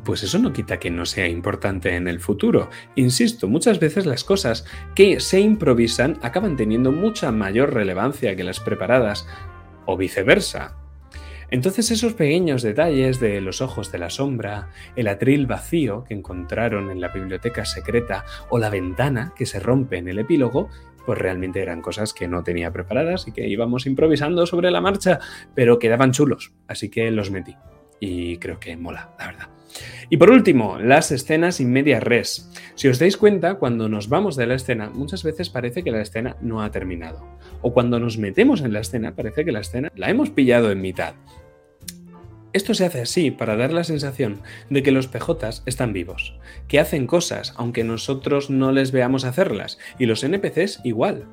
pues 0.04 0.22
eso 0.22 0.38
no 0.38 0.52
quita 0.52 0.78
que 0.78 0.90
no 0.90 1.04
sea 1.04 1.26
importante 1.26 1.96
en 1.96 2.06
el 2.06 2.20
futuro. 2.20 2.70
Insisto, 2.94 3.48
muchas 3.48 3.80
veces 3.80 4.06
las 4.06 4.22
cosas 4.22 4.64
que 4.94 5.18
se 5.18 5.40
improvisan 5.40 6.16
acaban 6.22 6.56
teniendo 6.56 6.92
mucha 6.92 7.32
mayor 7.32 7.74
relevancia 7.74 8.36
que 8.36 8.44
las 8.44 8.60
preparadas, 8.60 9.26
o 9.86 9.96
viceversa. 9.96 10.79
Entonces 11.50 11.90
esos 11.90 12.14
pequeños 12.14 12.62
detalles 12.62 13.18
de 13.20 13.40
los 13.40 13.60
ojos 13.60 13.90
de 13.90 13.98
la 13.98 14.10
sombra, 14.10 14.68
el 14.96 15.08
atril 15.08 15.46
vacío 15.46 16.04
que 16.04 16.14
encontraron 16.14 16.90
en 16.90 17.00
la 17.00 17.08
biblioteca 17.08 17.64
secreta 17.64 18.24
o 18.48 18.58
la 18.58 18.70
ventana 18.70 19.32
que 19.36 19.46
se 19.46 19.60
rompe 19.60 19.98
en 19.98 20.08
el 20.08 20.18
epílogo, 20.20 20.68
pues 21.04 21.18
realmente 21.18 21.60
eran 21.60 21.82
cosas 21.82 22.14
que 22.14 22.28
no 22.28 22.44
tenía 22.44 22.72
preparadas 22.72 23.26
y 23.26 23.32
que 23.32 23.48
íbamos 23.48 23.86
improvisando 23.86 24.46
sobre 24.46 24.70
la 24.70 24.80
marcha, 24.80 25.18
pero 25.54 25.78
quedaban 25.78 26.12
chulos, 26.12 26.52
así 26.68 26.88
que 26.88 27.10
los 27.10 27.30
metí. 27.30 27.56
Y 27.98 28.38
creo 28.38 28.60
que 28.60 28.76
mola, 28.76 29.14
la 29.18 29.26
verdad. 29.26 29.48
Y 30.08 30.16
por 30.16 30.30
último, 30.30 30.78
las 30.78 31.12
escenas 31.12 31.60
in 31.60 31.72
media 31.72 32.00
res. 32.00 32.50
Si 32.74 32.88
os 32.88 32.98
dais 32.98 33.16
cuenta, 33.16 33.54
cuando 33.54 33.88
nos 33.88 34.08
vamos 34.08 34.36
de 34.36 34.46
la 34.46 34.54
escena, 34.54 34.90
muchas 34.90 35.22
veces 35.22 35.50
parece 35.50 35.84
que 35.84 35.92
la 35.92 36.00
escena 36.00 36.36
no 36.40 36.62
ha 36.62 36.70
terminado. 36.70 37.24
O 37.62 37.72
cuando 37.72 38.00
nos 38.00 38.18
metemos 38.18 38.62
en 38.62 38.72
la 38.72 38.80
escena, 38.80 39.14
parece 39.14 39.44
que 39.44 39.52
la 39.52 39.60
escena 39.60 39.92
la 39.94 40.10
hemos 40.10 40.30
pillado 40.30 40.70
en 40.70 40.80
mitad. 40.80 41.14
Esto 42.52 42.74
se 42.74 42.84
hace 42.84 43.00
así 43.00 43.30
para 43.30 43.54
dar 43.54 43.72
la 43.72 43.84
sensación 43.84 44.40
de 44.70 44.82
que 44.82 44.90
los 44.90 45.06
PJs 45.06 45.62
están 45.66 45.92
vivos, 45.92 46.34
que 46.66 46.80
hacen 46.80 47.06
cosas 47.06 47.54
aunque 47.56 47.84
nosotros 47.84 48.50
no 48.50 48.72
les 48.72 48.90
veamos 48.90 49.24
hacerlas, 49.24 49.78
y 50.00 50.06
los 50.06 50.24
NPCs 50.24 50.80
igual. 50.82 51.26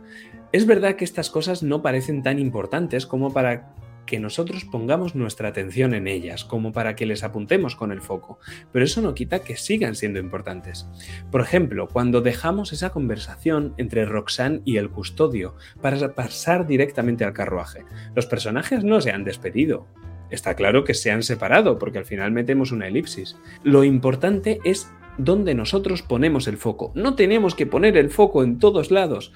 Es 0.51 0.67
verdad 0.67 0.95
que 0.95 1.06
estas 1.06 1.32
cosas 1.32 1.63
no 1.63 1.82
parecen 1.82 2.21
tan 2.21 2.38
importantes 2.38 3.08
como 3.08 3.34
para 3.34 3.73
que 4.06 4.19
nosotros 4.19 4.63
pongamos 4.63 5.15
nuestra 5.15 5.49
atención 5.49 5.95
en 5.95 6.08
ellas, 6.08 6.45
como 6.45 6.71
para 6.71 6.95
que 6.95 7.08
les 7.08 7.23
apuntemos 7.23 7.75
con 7.75 7.91
el 7.91 8.01
foco, 8.01 8.39
pero 8.71 8.86
eso 8.86 9.01
no 9.01 9.15
quita 9.15 9.39
que 9.39 9.58
sigan 9.58 9.95
siendo 9.95 10.19
importantes. 10.19 10.88
Por 11.32 11.41
ejemplo, 11.41 11.88
cuando 11.88 12.21
dejamos 12.21 12.73
esa 12.73 12.91
conversación 12.91 13.73
entre 13.77 14.06
Roxanne 14.06 14.62
y 14.65 14.77
el 14.77 14.91
custodio 14.91 15.56
para 15.82 16.13
pasar 16.13 16.67
directamente 16.67 17.25
al 17.25 17.34
carruaje, 17.34 17.86
los 18.15 18.27
personajes 18.27 18.84
no 18.84 19.01
se 19.01 19.12
han 19.12 19.25
despedido, 19.25 19.88
Está 20.29 20.55
claro 20.55 20.83
que 20.83 20.93
se 20.93 21.11
han 21.11 21.23
separado 21.23 21.79
porque 21.79 21.99
al 21.99 22.05
final 22.05 22.31
metemos 22.31 22.71
una 22.71 22.87
elipsis. 22.87 23.37
Lo 23.63 23.83
importante 23.83 24.59
es 24.63 24.91
dónde 25.17 25.55
nosotros 25.55 26.01
ponemos 26.01 26.47
el 26.47 26.57
foco. 26.57 26.91
No 26.95 27.15
tenemos 27.15 27.55
que 27.55 27.65
poner 27.65 27.97
el 27.97 28.09
foco 28.09 28.43
en 28.43 28.59
todos 28.59 28.91
lados, 28.91 29.31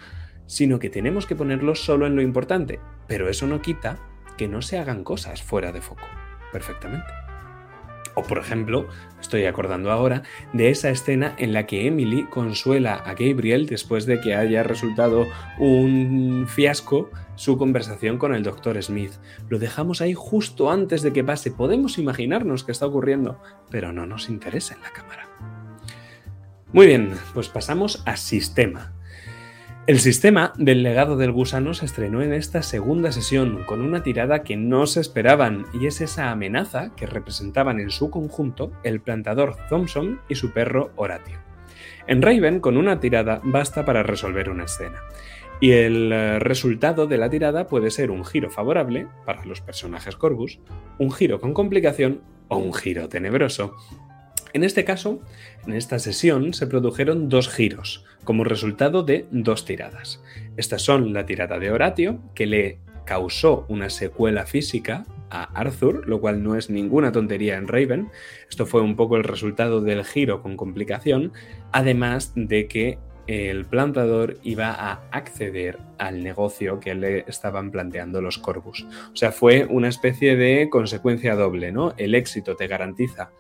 sino 0.46 0.80
que 0.80 0.90
tenemos 0.90 1.26
que 1.26 1.36
ponerlo 1.36 1.76
solo 1.76 2.08
en 2.08 2.16
lo 2.16 2.22
importante. 2.22 2.80
Pero 3.08 3.30
eso 3.30 3.48
no 3.48 3.62
quita 3.62 4.00
que 4.38 4.48
no 4.48 4.62
se 4.62 4.78
hagan 4.78 5.04
cosas 5.04 5.42
fuera 5.42 5.72
de 5.72 5.82
foco. 5.82 6.06
Perfectamente. 6.52 7.21
O 8.16 8.24
por 8.24 8.38
ejemplo, 8.40 8.88
estoy 9.20 9.46
acordando 9.46 9.92
ahora 9.92 10.24
de 10.54 10.70
esa 10.70 10.90
escena 10.90 11.34
en 11.38 11.54
la 11.54 11.66
que 11.66 11.88
Emily 11.88 12.26
consuela 12.30 12.96
a 12.96 13.14
Gabriel 13.14 13.68
después 13.68 14.06
de 14.06 14.20
que 14.20 14.36
haya 14.36 14.64
resultado 14.64 15.28
un 15.60 16.46
fiasco 16.48 17.10
su 17.36 17.58
conversación 17.58 18.18
con 18.18 18.36
el 18.36 18.44
Dr. 18.44 18.82
Smith. 18.84 19.14
Lo 19.50 19.60
dejamos 19.60 20.02
ahí 20.02 20.14
justo 20.14 20.70
antes 20.70 21.02
de 21.02 21.14
que 21.14 21.24
pase. 21.24 21.52
Podemos 21.52 21.98
imaginarnos 21.98 22.64
qué 22.64 22.72
está 22.72 22.86
ocurriendo, 22.86 23.42
pero 23.70 23.92
no 23.94 24.06
nos 24.06 24.30
interesa 24.30 24.76
en 24.76 24.82
la 24.82 24.92
cámara. 24.92 25.28
Muy 26.74 26.88
bien, 26.88 27.14
pues 27.34 27.50
pasamos 27.50 28.04
a 28.06 28.16
sistema. 28.16 28.94
El 29.92 30.00
sistema 30.00 30.54
del 30.58 30.84
legado 30.84 31.18
del 31.18 31.34
gusano 31.34 31.74
se 31.74 31.84
estrenó 31.84 32.22
en 32.22 32.32
esta 32.32 32.62
segunda 32.62 33.12
sesión 33.12 33.66
con 33.66 33.82
una 33.82 34.04
tirada 34.04 34.42
que 34.42 34.56
no 34.56 34.88
se 34.88 35.02
esperaban 35.02 35.66
y 35.74 35.86
es 35.86 36.00
esa 36.00 36.32
amenaza 36.32 36.96
que 36.96 37.08
representaban 37.08 37.82
en 37.82 37.90
su 37.90 38.10
conjunto 38.10 38.72
el 38.86 39.02
plantador 39.02 39.58
Thompson 39.68 40.22
y 40.30 40.36
su 40.36 40.54
perro 40.54 40.92
Horatio. 40.96 41.40
En 42.08 42.22
Raven 42.22 42.62
con 42.62 42.78
una 42.78 43.02
tirada 43.02 43.42
basta 43.44 43.84
para 43.84 44.02
resolver 44.02 44.50
una 44.50 44.64
escena 44.64 45.02
y 45.60 45.72
el 45.72 46.14
eh, 46.14 46.40
resultado 46.40 47.06
de 47.06 47.18
la 47.18 47.30
tirada 47.30 47.68
puede 47.68 47.92
ser 47.92 48.12
un 48.12 48.24
giro 48.24 48.50
favorable 48.50 49.08
para 49.26 49.44
los 49.44 49.60
personajes 49.60 50.16
Corvus, 50.16 50.62
un 51.00 51.12
giro 51.12 51.42
con 51.42 51.54
complicación 51.54 52.22
o 52.48 52.56
un 52.56 52.74
giro 52.74 53.10
tenebroso. 53.10 53.76
En 54.54 54.64
este 54.64 54.84
caso, 54.84 55.22
en 55.66 55.74
esta 55.74 56.00
sesión 56.00 56.54
se 56.54 56.68
produjeron 56.68 57.30
dos 57.30 57.50
giros, 57.50 58.06
como 58.24 58.44
resultado 58.44 59.04
de 59.04 59.26
dos 59.32 59.66
tiradas. 59.66 60.22
Estas 60.58 60.82
son 60.82 61.14
la 61.14 61.26
tirada 61.26 61.60
de 61.60 61.72
Horatio, 61.72 62.20
que 62.36 62.46
le 62.46 62.80
causó 63.06 63.66
una 63.70 63.90
secuela 63.90 64.46
física 64.46 65.06
a 65.30 65.44
Arthur, 65.60 66.08
lo 66.08 66.20
cual 66.20 66.44
no 66.44 66.56
es 66.56 66.70
ninguna 66.70 67.12
tontería 67.12 67.58
en 67.58 67.68
Raven. 67.68 68.10
Esto 68.50 68.66
fue 68.66 68.82
un 68.82 68.96
poco 68.96 69.16
el 69.18 69.24
resultado 69.24 69.82
del 69.82 70.04
giro 70.04 70.42
con 70.42 70.58
complicación, 70.58 71.32
además 71.72 72.34
de 72.36 72.68
que 72.68 73.00
el 73.28 73.66
plantador 73.66 74.38
iba 74.44 74.72
a 74.72 75.04
acceder 75.12 75.78
al 75.98 76.22
negocio 76.22 76.80
que 76.80 76.96
le 76.96 77.20
estaban 77.28 77.72
planteando 77.72 78.22
los 78.22 78.38
Corvus. 78.38 78.86
O 79.14 79.16
sea, 79.16 79.32
fue 79.32 79.66
una 79.70 79.88
especie 79.88 80.36
de 80.36 80.70
consecuencia 80.70 81.36
doble, 81.36 81.72
¿no? 81.72 81.94
El 81.98 82.14
éxito 82.16 82.56
te 82.56 82.68
garantiza 82.68 83.32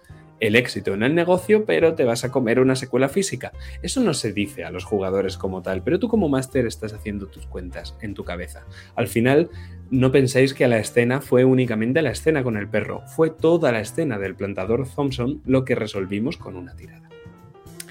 el 0.41 0.55
éxito 0.55 0.93
en 0.93 1.03
el 1.03 1.15
negocio, 1.15 1.65
pero 1.65 1.93
te 1.93 2.03
vas 2.03 2.25
a 2.25 2.31
comer 2.31 2.59
una 2.59 2.75
secuela 2.75 3.07
física. 3.07 3.53
Eso 3.81 4.01
no 4.01 4.13
se 4.13 4.33
dice 4.33 4.65
a 4.65 4.71
los 4.71 4.83
jugadores 4.83 5.37
como 5.37 5.61
tal, 5.61 5.83
pero 5.83 5.99
tú 5.99 6.09
como 6.09 6.27
máster 6.27 6.65
estás 6.65 6.93
haciendo 6.93 7.27
tus 7.27 7.45
cuentas 7.45 7.95
en 8.01 8.15
tu 8.15 8.25
cabeza. 8.25 8.65
Al 8.95 9.07
final, 9.07 9.49
no 9.91 10.11
penséis 10.11 10.53
que 10.53 10.67
la 10.67 10.79
escena 10.79 11.21
fue 11.21 11.45
únicamente 11.45 12.01
la 12.01 12.11
escena 12.11 12.43
con 12.43 12.57
el 12.57 12.67
perro, 12.67 13.03
fue 13.07 13.29
toda 13.29 13.71
la 13.71 13.81
escena 13.81 14.17
del 14.17 14.35
plantador 14.35 14.87
Thompson 14.87 15.41
lo 15.45 15.63
que 15.63 15.75
resolvimos 15.75 16.37
con 16.37 16.55
una 16.55 16.75
tirada. 16.75 17.07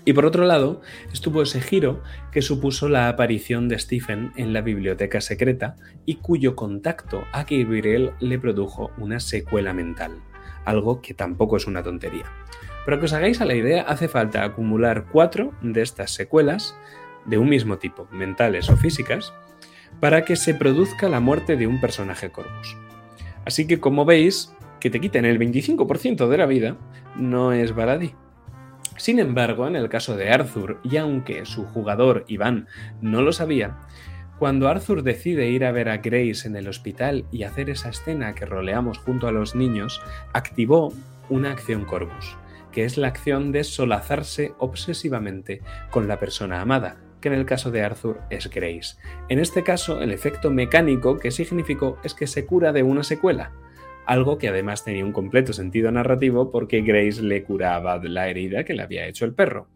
Y 0.04 0.12
por 0.12 0.24
otro 0.24 0.44
lado, 0.44 0.80
estuvo 1.12 1.42
ese 1.42 1.60
giro 1.60 2.02
que 2.32 2.42
supuso 2.42 2.88
la 2.88 3.08
aparición 3.08 3.68
de 3.68 3.78
Stephen 3.78 4.32
en 4.34 4.52
la 4.52 4.62
biblioteca 4.62 5.20
secreta 5.20 5.76
y 6.04 6.16
cuyo 6.16 6.56
contacto 6.56 7.22
a 7.32 7.44
Gabriel 7.44 8.12
le 8.18 8.38
produjo 8.38 8.90
una 8.98 9.20
secuela 9.20 9.72
mental 9.72 10.22
algo 10.64 11.00
que 11.00 11.14
tampoco 11.14 11.56
es 11.56 11.66
una 11.66 11.82
tontería. 11.82 12.24
Para 12.84 12.98
que 12.98 13.04
os 13.04 13.12
hagáis 13.12 13.40
a 13.40 13.44
la 13.44 13.54
idea, 13.54 13.82
hace 13.82 14.08
falta 14.08 14.44
acumular 14.44 15.06
cuatro 15.10 15.52
de 15.60 15.82
estas 15.82 16.12
secuelas 16.12 16.74
de 17.26 17.38
un 17.38 17.48
mismo 17.48 17.78
tipo, 17.78 18.08
mentales 18.10 18.70
o 18.70 18.76
físicas, 18.76 19.34
para 20.00 20.24
que 20.24 20.36
se 20.36 20.54
produzca 20.54 21.08
la 21.08 21.20
muerte 21.20 21.56
de 21.56 21.66
un 21.66 21.80
personaje 21.80 22.30
Corvus. 22.30 22.76
Así 23.44 23.66
que 23.66 23.80
como 23.80 24.04
veis, 24.04 24.54
que 24.80 24.90
te 24.90 25.00
quiten 25.00 25.24
el 25.24 25.38
25% 25.38 26.28
de 26.28 26.38
la 26.38 26.46
vida 26.46 26.76
no 27.16 27.52
es 27.52 27.74
baladí. 27.74 28.14
Sin 28.96 29.18
embargo, 29.18 29.66
en 29.66 29.76
el 29.76 29.88
caso 29.88 30.16
de 30.16 30.30
Arthur, 30.30 30.80
y 30.82 30.96
aunque 30.96 31.46
su 31.46 31.64
jugador 31.66 32.24
Iván 32.28 32.66
no 33.00 33.22
lo 33.22 33.32
sabía, 33.32 33.78
cuando 34.40 34.68
Arthur 34.68 35.03
decide 35.03 35.50
ir 35.50 35.66
a 35.66 35.70
ver 35.70 35.90
a 35.90 35.98
Grace 35.98 36.48
en 36.48 36.57
el 36.57 36.66
hospital 36.66 37.26
y 37.31 37.42
hacer 37.42 37.68
esa 37.68 37.90
escena 37.90 38.35
que 38.35 38.46
roleamos 38.46 38.96
junto 38.96 39.29
a 39.29 39.33
los 39.33 39.55
niños, 39.55 40.00
activó 40.33 40.94
una 41.29 41.50
acción 41.50 41.85
Corvus, 41.85 42.38
que 42.72 42.87
es 42.87 42.96
la 42.96 43.09
acción 43.09 43.53
de 43.53 43.64
solazarse 43.64 44.55
obsesivamente 44.57 45.61
con 45.90 46.09
la 46.09 46.18
persona 46.18 46.62
amada, 46.62 46.96
que 47.20 47.29
en 47.29 47.35
el 47.35 47.44
caso 47.44 47.70
de 47.70 47.83
Arthur 47.83 48.22
es 48.31 48.48
Grace. 48.48 48.96
En 49.29 49.40
este 49.40 49.62
caso, 49.62 50.00
el 50.00 50.11
efecto 50.11 50.50
mecánico 50.50 51.18
que 51.18 51.33
significó 51.33 51.98
es 52.03 52.14
que 52.14 52.26
se 52.26 52.46
cura 52.46 52.72
de 52.72 52.83
una 52.83 53.03
secuela, 53.03 53.53
algo 54.10 54.38
que 54.38 54.48
además 54.48 54.82
tenía 54.82 55.04
un 55.04 55.12
completo 55.12 55.52
sentido 55.52 55.92
narrativo 55.92 56.50
porque 56.50 56.80
Grace 56.80 57.22
le 57.22 57.44
curaba 57.44 57.96
la 58.02 58.28
herida 58.28 58.64
que 58.64 58.74
le 58.74 58.82
había 58.82 59.06
hecho 59.06 59.24
el 59.24 59.34
perro. 59.34 59.68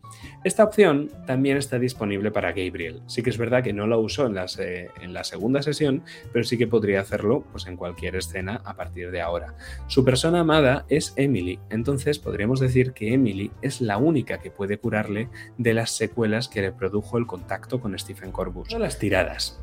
Esta 0.43 0.65
opción 0.65 1.09
también 1.25 1.57
está 1.57 1.79
disponible 1.79 2.33
para 2.33 2.49
Gabriel. 2.49 3.01
Sí 3.07 3.23
que 3.23 3.31
es 3.31 3.39
verdad 3.39 3.63
que 3.63 3.73
no 3.73 3.87
la 3.87 3.97
usó 3.97 4.27
en, 4.27 4.37
en 4.37 5.15
la 5.15 5.23
segunda 5.23 5.63
sesión, 5.63 6.03
pero 6.33 6.45
sí 6.45 6.59
que 6.59 6.67
podría 6.67 7.01
hacerlo 7.01 7.45
pues, 7.53 7.69
en 7.69 7.77
cualquier 7.77 8.17
escena 8.17 8.61
a 8.65 8.75
partir 8.75 9.13
de 9.13 9.21
ahora. 9.21 9.55
Su 9.87 10.05
persona 10.05 10.41
amada 10.41 10.85
es 10.89 11.13
Emily, 11.15 11.61
entonces 11.71 12.19
podríamos 12.19 12.59
decir 12.59 12.93
que 12.93 13.15
Emily 13.15 13.53
es 13.63 13.81
la 13.81 13.99
única 13.99 14.39
que 14.39 14.51
puede 14.51 14.79
curarle 14.79 15.29
de 15.59 15.75
las 15.75 15.93
secuelas 15.93 16.49
que 16.49 16.61
le 16.61 16.73
produjo 16.73 17.19
el 17.19 17.27
contacto 17.27 17.81
con 17.81 17.97
Stephen 17.97 18.33
Corbus. 18.33 18.73
Las 18.73 18.99
tiradas. 18.99 19.61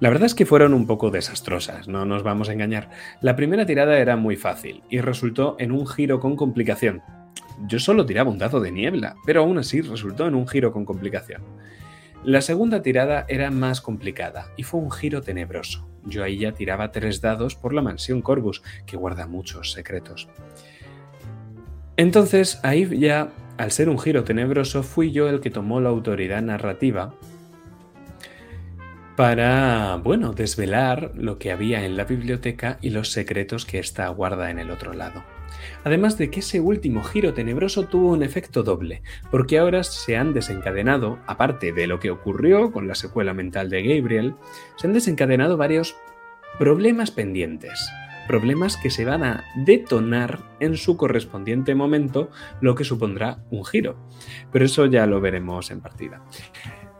La 0.00 0.10
verdad 0.10 0.26
es 0.26 0.34
que 0.36 0.46
fueron 0.46 0.74
un 0.74 0.86
poco 0.86 1.10
desastrosas, 1.10 1.88
no 1.88 2.04
nos 2.04 2.22
vamos 2.22 2.48
a 2.48 2.52
engañar. 2.52 2.88
La 3.20 3.34
primera 3.34 3.66
tirada 3.66 3.98
era 3.98 4.16
muy 4.16 4.36
fácil 4.36 4.84
y 4.88 5.00
resultó 5.00 5.56
en 5.58 5.72
un 5.72 5.88
giro 5.88 6.20
con 6.20 6.36
complicación. 6.36 7.02
Yo 7.66 7.80
solo 7.80 8.06
tiraba 8.06 8.30
un 8.30 8.38
dado 8.38 8.60
de 8.60 8.70
niebla, 8.70 9.16
pero 9.26 9.40
aún 9.40 9.58
así 9.58 9.80
resultó 9.80 10.28
en 10.28 10.36
un 10.36 10.46
giro 10.46 10.72
con 10.72 10.84
complicación. 10.84 11.42
La 12.22 12.42
segunda 12.42 12.80
tirada 12.80 13.26
era 13.28 13.50
más 13.50 13.80
complicada 13.80 14.52
y 14.56 14.62
fue 14.62 14.78
un 14.78 14.92
giro 14.92 15.20
tenebroso. 15.20 15.88
Yo 16.04 16.22
ahí 16.22 16.38
ya 16.38 16.52
tiraba 16.52 16.92
tres 16.92 17.20
dados 17.20 17.56
por 17.56 17.74
la 17.74 17.82
mansión 17.82 18.22
Corvus, 18.22 18.62
que 18.86 18.96
guarda 18.96 19.26
muchos 19.26 19.72
secretos. 19.72 20.28
Entonces 21.96 22.60
ahí 22.62 22.88
ya, 23.00 23.30
al 23.56 23.72
ser 23.72 23.88
un 23.88 23.98
giro 23.98 24.22
tenebroso, 24.22 24.84
fui 24.84 25.10
yo 25.10 25.28
el 25.28 25.40
que 25.40 25.50
tomó 25.50 25.80
la 25.80 25.88
autoridad 25.88 26.40
narrativa 26.42 27.14
para, 29.18 29.96
bueno, 29.96 30.32
desvelar 30.32 31.10
lo 31.16 31.40
que 31.40 31.50
había 31.50 31.84
en 31.84 31.96
la 31.96 32.04
biblioteca 32.04 32.78
y 32.80 32.90
los 32.90 33.10
secretos 33.10 33.66
que 33.66 33.80
ésta 33.80 34.06
guarda 34.10 34.48
en 34.48 34.60
el 34.60 34.70
otro 34.70 34.92
lado. 34.92 35.24
Además 35.82 36.16
de 36.18 36.30
que 36.30 36.38
ese 36.38 36.60
último 36.60 37.02
giro 37.02 37.34
tenebroso 37.34 37.82
tuvo 37.82 38.12
un 38.12 38.22
efecto 38.22 38.62
doble, 38.62 39.02
porque 39.32 39.58
ahora 39.58 39.82
se 39.82 40.16
han 40.16 40.34
desencadenado, 40.34 41.18
aparte 41.26 41.72
de 41.72 41.88
lo 41.88 41.98
que 41.98 42.12
ocurrió 42.12 42.70
con 42.70 42.86
la 42.86 42.94
secuela 42.94 43.34
mental 43.34 43.70
de 43.70 43.82
Gabriel, 43.82 44.36
se 44.76 44.86
han 44.86 44.92
desencadenado 44.92 45.56
varios 45.56 45.96
problemas 46.56 47.10
pendientes, 47.10 47.90
problemas 48.28 48.76
que 48.76 48.90
se 48.90 49.04
van 49.04 49.24
a 49.24 49.42
detonar 49.56 50.38
en 50.60 50.76
su 50.76 50.96
correspondiente 50.96 51.74
momento, 51.74 52.30
lo 52.60 52.76
que 52.76 52.84
supondrá 52.84 53.38
un 53.50 53.64
giro. 53.64 53.96
Pero 54.52 54.66
eso 54.66 54.86
ya 54.86 55.06
lo 55.06 55.20
veremos 55.20 55.72
en 55.72 55.80
partida. 55.80 56.22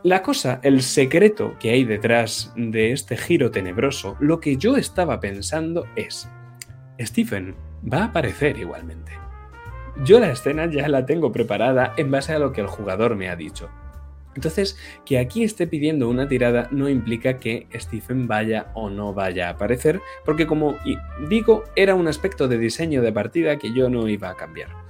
La 0.05 0.23
cosa, 0.23 0.61
el 0.63 0.83
secreto 0.83 1.57
que 1.59 1.71
hay 1.71 1.85
detrás 1.85 2.53
de 2.55 2.93
este 2.93 3.17
giro 3.17 3.51
tenebroso, 3.51 4.17
lo 4.21 4.39
que 4.39 4.57
yo 4.57 4.77
estaba 4.77 5.19
pensando 5.19 5.89
es, 5.97 6.31
Stephen 7.01 7.57
va 7.93 8.03
a 8.03 8.05
aparecer 8.05 8.59
igualmente. 8.59 9.11
Yo 10.05 10.21
la 10.21 10.31
escena 10.31 10.71
ya 10.71 10.87
la 10.87 11.05
tengo 11.05 11.33
preparada 11.33 11.95
en 11.97 12.13
base 12.13 12.33
a 12.33 12.39
lo 12.39 12.53
que 12.53 12.61
el 12.61 12.69
jugador 12.69 13.17
me 13.17 13.29
ha 13.29 13.35
dicho. 13.35 13.69
Entonces, 14.37 14.79
que 15.05 15.19
aquí 15.19 15.43
esté 15.43 15.67
pidiendo 15.67 16.09
una 16.09 16.29
tirada 16.29 16.69
no 16.71 16.89
implica 16.89 17.41
que 17.41 17.67
Stephen 17.75 18.29
vaya 18.29 18.71
o 18.75 18.91
no 18.91 19.13
vaya 19.13 19.49
a 19.49 19.53
aparecer, 19.55 20.01
porque 20.25 20.47
como 20.47 20.77
digo, 21.29 21.65
era 21.75 21.97
un 21.97 22.07
aspecto 22.07 22.47
de 22.47 22.59
diseño 22.59 23.03
de 23.03 23.13
partida 23.13 23.59
que 23.59 23.75
yo 23.75 23.91
no 23.91 24.09
iba 24.09 24.31
a 24.31 24.37
cambiar. 24.37 24.88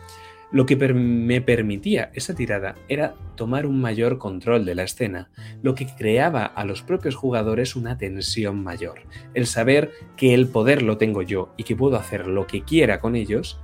Lo 0.51 0.65
que 0.65 0.77
me 0.77 1.41
permitía 1.43 2.11
esa 2.15 2.35
tirada 2.35 2.75
era 2.89 3.15
tomar 3.37 3.67
un 3.67 3.81
mayor 3.81 4.19
control 4.19 4.65
de 4.65 4.75
la 4.75 4.85
escena, 4.85 5.31
lo 5.63 5.75
que 5.75 5.87
creaba 5.87 6.45
a 6.45 6.65
los 6.65 6.83
propios 6.83 7.17
jugadores 7.17 7.77
una 7.77 7.99
tensión 7.99 8.63
mayor. 8.63 9.01
El 9.35 9.47
saber 9.47 9.91
que 10.17 10.33
el 10.33 10.49
poder 10.49 10.83
lo 10.83 10.97
tengo 10.97 11.21
yo 11.21 11.53
y 11.59 11.65
que 11.65 11.77
puedo 11.77 11.97
hacer 11.97 12.27
lo 12.27 12.47
que 12.47 12.63
quiera 12.63 12.99
con 12.99 13.15
ellos, 13.15 13.61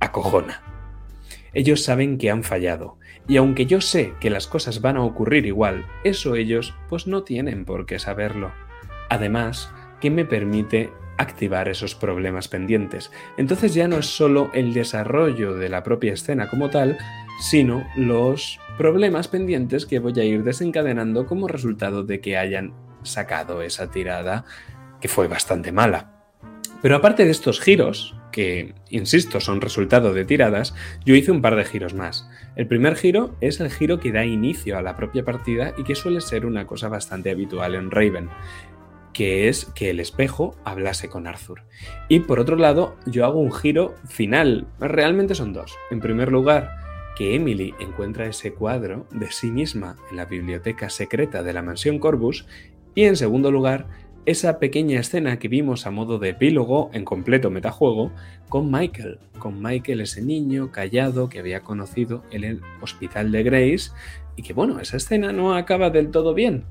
acojona. 0.00 0.62
Ellos 1.54 1.84
saben 1.84 2.18
que 2.18 2.30
han 2.30 2.42
fallado, 2.42 2.98
y 3.28 3.36
aunque 3.36 3.66
yo 3.66 3.80
sé 3.80 4.14
que 4.20 4.30
las 4.30 4.46
cosas 4.46 4.80
van 4.80 4.96
a 4.96 5.04
ocurrir 5.04 5.46
igual, 5.46 5.86
eso 6.02 6.34
ellos 6.34 6.74
pues 6.88 7.06
no 7.06 7.22
tienen 7.22 7.64
por 7.64 7.86
qué 7.86 7.98
saberlo. 7.98 8.52
Además, 9.08 9.70
que 10.00 10.10
me 10.10 10.24
permite 10.24 10.90
activar 11.18 11.68
esos 11.68 11.94
problemas 11.94 12.48
pendientes. 12.48 13.10
Entonces 13.36 13.74
ya 13.74 13.88
no 13.88 13.98
es 13.98 14.06
solo 14.06 14.50
el 14.54 14.74
desarrollo 14.74 15.54
de 15.54 15.68
la 15.68 15.82
propia 15.82 16.12
escena 16.12 16.48
como 16.48 16.70
tal, 16.70 16.98
sino 17.40 17.86
los 17.96 18.60
problemas 18.78 19.28
pendientes 19.28 19.86
que 19.86 19.98
voy 19.98 20.18
a 20.18 20.24
ir 20.24 20.44
desencadenando 20.44 21.26
como 21.26 21.48
resultado 21.48 22.04
de 22.04 22.20
que 22.20 22.36
hayan 22.36 22.74
sacado 23.02 23.62
esa 23.62 23.90
tirada 23.90 24.44
que 25.00 25.08
fue 25.08 25.28
bastante 25.28 25.72
mala. 25.72 26.12
Pero 26.80 26.96
aparte 26.96 27.24
de 27.24 27.30
estos 27.30 27.60
giros, 27.60 28.16
que, 28.32 28.74
insisto, 28.90 29.38
son 29.40 29.60
resultado 29.60 30.12
de 30.12 30.24
tiradas, 30.24 30.74
yo 31.04 31.14
hice 31.14 31.30
un 31.30 31.42
par 31.42 31.54
de 31.54 31.64
giros 31.64 31.94
más. 31.94 32.28
El 32.56 32.66
primer 32.66 32.96
giro 32.96 33.36
es 33.40 33.60
el 33.60 33.70
giro 33.70 34.00
que 34.00 34.10
da 34.10 34.24
inicio 34.24 34.76
a 34.76 34.82
la 34.82 34.96
propia 34.96 35.24
partida 35.24 35.74
y 35.76 35.84
que 35.84 35.94
suele 35.94 36.20
ser 36.20 36.44
una 36.44 36.66
cosa 36.66 36.88
bastante 36.88 37.30
habitual 37.30 37.76
en 37.76 37.90
Raven, 37.90 38.30
que 39.12 39.48
es 39.48 39.66
que 39.66 39.90
el 39.90 40.00
espejo 40.00 40.56
hablase 40.64 41.08
con 41.08 41.26
Arthur. 41.26 41.62
Y 42.08 42.20
por 42.20 42.40
otro 42.40 42.56
lado, 42.56 42.96
yo 43.06 43.24
hago 43.24 43.40
un 43.40 43.52
giro 43.52 43.94
final, 44.06 44.66
realmente 44.80 45.34
son 45.34 45.52
dos. 45.52 45.76
En 45.90 46.00
primer 46.00 46.30
lugar, 46.32 46.70
que 47.16 47.34
Emily 47.34 47.74
encuentra 47.78 48.26
ese 48.26 48.54
cuadro 48.54 49.06
de 49.10 49.30
sí 49.30 49.50
misma 49.50 49.96
en 50.10 50.16
la 50.16 50.24
biblioteca 50.24 50.88
secreta 50.88 51.42
de 51.42 51.52
la 51.52 51.62
mansión 51.62 51.98
Corbus 51.98 52.46
y 52.94 53.04
en 53.04 53.16
segundo 53.16 53.50
lugar, 53.50 53.86
esa 54.24 54.60
pequeña 54.60 55.00
escena 55.00 55.38
que 55.38 55.48
vimos 55.48 55.86
a 55.86 55.90
modo 55.90 56.18
de 56.18 56.30
epílogo 56.30 56.90
en 56.92 57.04
completo 57.04 57.50
metajuego 57.50 58.12
con 58.48 58.70
Michael, 58.70 59.18
con 59.38 59.60
Michael 59.60 60.00
ese 60.00 60.22
niño 60.22 60.70
callado 60.70 61.28
que 61.28 61.40
había 61.40 61.60
conocido 61.60 62.22
en 62.30 62.44
el 62.44 62.60
hospital 62.80 63.32
de 63.32 63.42
Grace 63.42 63.90
y 64.36 64.42
que 64.42 64.52
bueno, 64.52 64.78
esa 64.78 64.96
escena 64.96 65.32
no 65.32 65.56
acaba 65.56 65.90
del 65.90 66.10
todo 66.10 66.34
bien. 66.34 66.64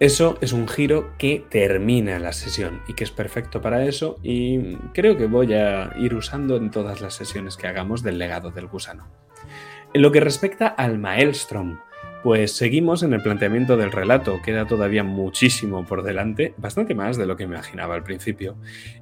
Eso 0.00 0.38
es 0.40 0.52
un 0.52 0.68
giro 0.68 1.12
que 1.18 1.44
termina 1.50 2.20
la 2.20 2.32
sesión 2.32 2.82
y 2.86 2.94
que 2.94 3.02
es 3.02 3.10
perfecto 3.10 3.60
para 3.60 3.84
eso 3.84 4.16
y 4.22 4.76
creo 4.94 5.16
que 5.16 5.26
voy 5.26 5.54
a 5.54 5.92
ir 5.98 6.14
usando 6.14 6.56
en 6.56 6.70
todas 6.70 7.00
las 7.00 7.14
sesiones 7.14 7.56
que 7.56 7.66
hagamos 7.66 8.04
del 8.04 8.16
legado 8.16 8.52
del 8.52 8.68
gusano. 8.68 9.08
En 9.92 10.02
lo 10.02 10.12
que 10.12 10.20
respecta 10.20 10.68
al 10.68 10.98
Maelstrom, 10.98 11.80
pues 12.22 12.52
seguimos 12.52 13.02
en 13.02 13.12
el 13.12 13.22
planteamiento 13.22 13.76
del 13.76 13.92
relato, 13.92 14.40
queda 14.42 14.66
todavía 14.66 15.04
muchísimo 15.04 15.84
por 15.86 16.02
delante, 16.02 16.54
bastante 16.56 16.94
más 16.94 17.16
de 17.16 17.26
lo 17.26 17.36
que 17.36 17.44
imaginaba 17.44 17.94
al 17.94 18.02
principio, 18.02 18.56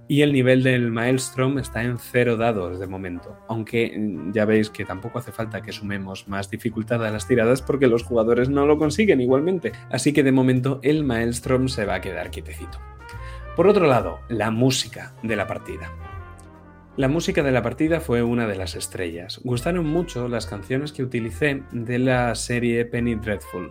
y 0.09 0.22
el 0.22 0.33
nivel 0.33 0.62
del 0.62 0.90
Maelstrom 0.90 1.59
está 1.59 1.83
en 1.83 1.98
cero 1.98 2.37
dados 2.37 2.79
de 2.79 2.87
momento, 2.87 3.37
aunque 3.48 3.96
mm, 3.96 4.33
ya 4.33 4.44
veis 4.44 4.70
que 4.70 4.85
tampoco 4.85 5.18
hace 5.18 5.33
falta 5.33 5.62
que 5.62 5.72
sumemos 5.72 6.29
más 6.29 6.50
dificultad 6.50 7.05
a 7.05 7.11
las 7.11 7.26
tiradas 7.26 7.62
porque 7.62 7.87
los 7.87 8.02
jugadores 8.02 8.48
no 8.48 8.66
lo 8.66 8.79
consiguen 8.79 9.20
igualmente, 9.20 9.72
así 9.90 10.12
que 10.12 10.22
de 10.22 10.33
momento 10.33 10.81
el 10.83 11.05
Maelstrom 11.05 11.68
se 11.68 11.87
va 11.87 11.96
a 11.96 12.00
quedar 12.00 12.31
quietecito. 12.31 12.79
Por 13.57 13.66
otro 13.68 13.87
lado, 13.87 14.20
la 14.29 14.50
música 14.50 15.14
de 15.22 15.37
la 15.37 15.46
partida. 15.46 16.15
La 16.96 17.09
música 17.09 17.42
de 17.42 17.52
la 17.52 17.61
partida 17.61 18.00
fue 18.00 18.22
una 18.22 18.46
de 18.46 18.56
las 18.56 18.74
estrellas. 18.74 19.38
Gustaron 19.44 19.85
mucho 19.87 20.28
las 20.28 20.46
canciones 20.46 20.92
que 20.92 21.02
utilicé 21.02 21.62
de 21.70 21.98
la 21.98 22.35
serie 22.35 22.87
Penny 22.87 23.16
Dreadful 23.16 23.70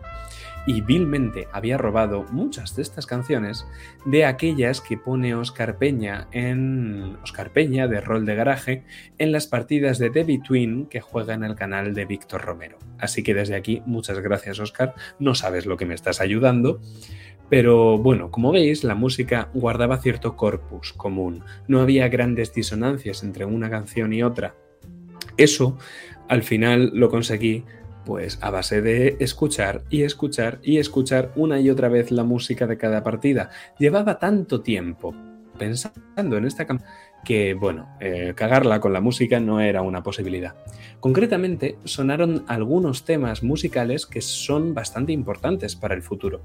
y 0.67 0.81
vilmente 0.81 1.47
había 1.51 1.79
robado 1.79 2.25
muchas 2.31 2.75
de 2.75 2.83
estas 2.83 3.07
canciones 3.07 3.65
de 4.05 4.25
aquellas 4.25 4.79
que 4.79 4.97
pone 4.97 5.33
Oscar 5.33 5.79
Peña 5.79 6.27
en 6.33 7.17
Oscar 7.23 7.51
Peña 7.51 7.88
de 7.88 7.99
rol 7.99 8.27
de 8.27 8.35
garaje 8.35 8.83
en 9.17 9.31
las 9.31 9.47
partidas 9.47 9.97
de 9.97 10.11
The 10.11 10.23
Between 10.23 10.85
que 10.85 11.01
juega 11.01 11.33
en 11.33 11.43
el 11.43 11.55
canal 11.55 11.95
de 11.95 12.05
Víctor 12.05 12.41
Romero. 12.41 12.77
Así 12.99 13.23
que 13.23 13.33
desde 13.33 13.55
aquí 13.55 13.81
muchas 13.88 14.19
gracias 14.19 14.59
Oscar, 14.59 14.93
no 15.17 15.33
sabes 15.33 15.65
lo 15.65 15.77
que 15.77 15.88
me 15.88 15.95
estás 15.95 16.21
ayudando. 16.21 16.79
Pero 17.49 17.97
bueno, 17.97 18.31
como 18.31 18.51
veis, 18.51 18.84
la 18.84 18.95
música 18.95 19.49
guardaba 19.53 19.97
cierto 19.97 20.36
corpus 20.36 20.93
común, 20.93 21.43
no 21.67 21.79
había 21.79 22.08
grandes 22.10 22.53
disonancias 22.53 23.23
entre 23.23 23.45
una 23.45 23.69
canción 23.69 24.13
y 24.13 24.23
otra. 24.23 24.55
Eso, 25.38 25.77
al 26.27 26.43
final, 26.43 26.91
lo 26.93 27.10
conseguí 27.10 27.63
pues 28.05 28.38
a 28.41 28.51
base 28.51 28.81
de 28.81 29.17
escuchar 29.19 29.84
y 29.89 30.03
escuchar 30.03 30.60
y 30.62 30.77
escuchar 30.77 31.31
una 31.36 31.60
y 31.60 31.69
otra 31.69 31.89
vez 31.89 32.12
la 32.12 32.23
música 32.23 32.67
de 32.67 32.77
cada 32.77 33.03
partida. 33.03 33.49
Llevaba 33.79 34.19
tanto 34.19 34.62
tiempo 34.62 35.15
pensando 35.58 36.38
en 36.38 36.45
esta 36.45 36.65
canción 36.65 36.89
que, 37.25 37.53
bueno, 37.53 37.89
eh, 37.99 38.33
cagarla 38.35 38.79
con 38.79 38.93
la 38.93 39.01
música 39.01 39.41
no 39.41 39.59
era 39.59 39.81
una 39.81 40.03
posibilidad. 40.03 40.55
Concretamente, 41.01 41.77
sonaron 41.83 42.45
algunos 42.47 43.03
temas 43.03 43.43
musicales 43.43 44.05
que 44.05 44.21
son 44.21 44.73
bastante 44.73 45.11
importantes 45.11 45.75
para 45.75 45.95
el 45.95 46.03
futuro. 46.03 46.41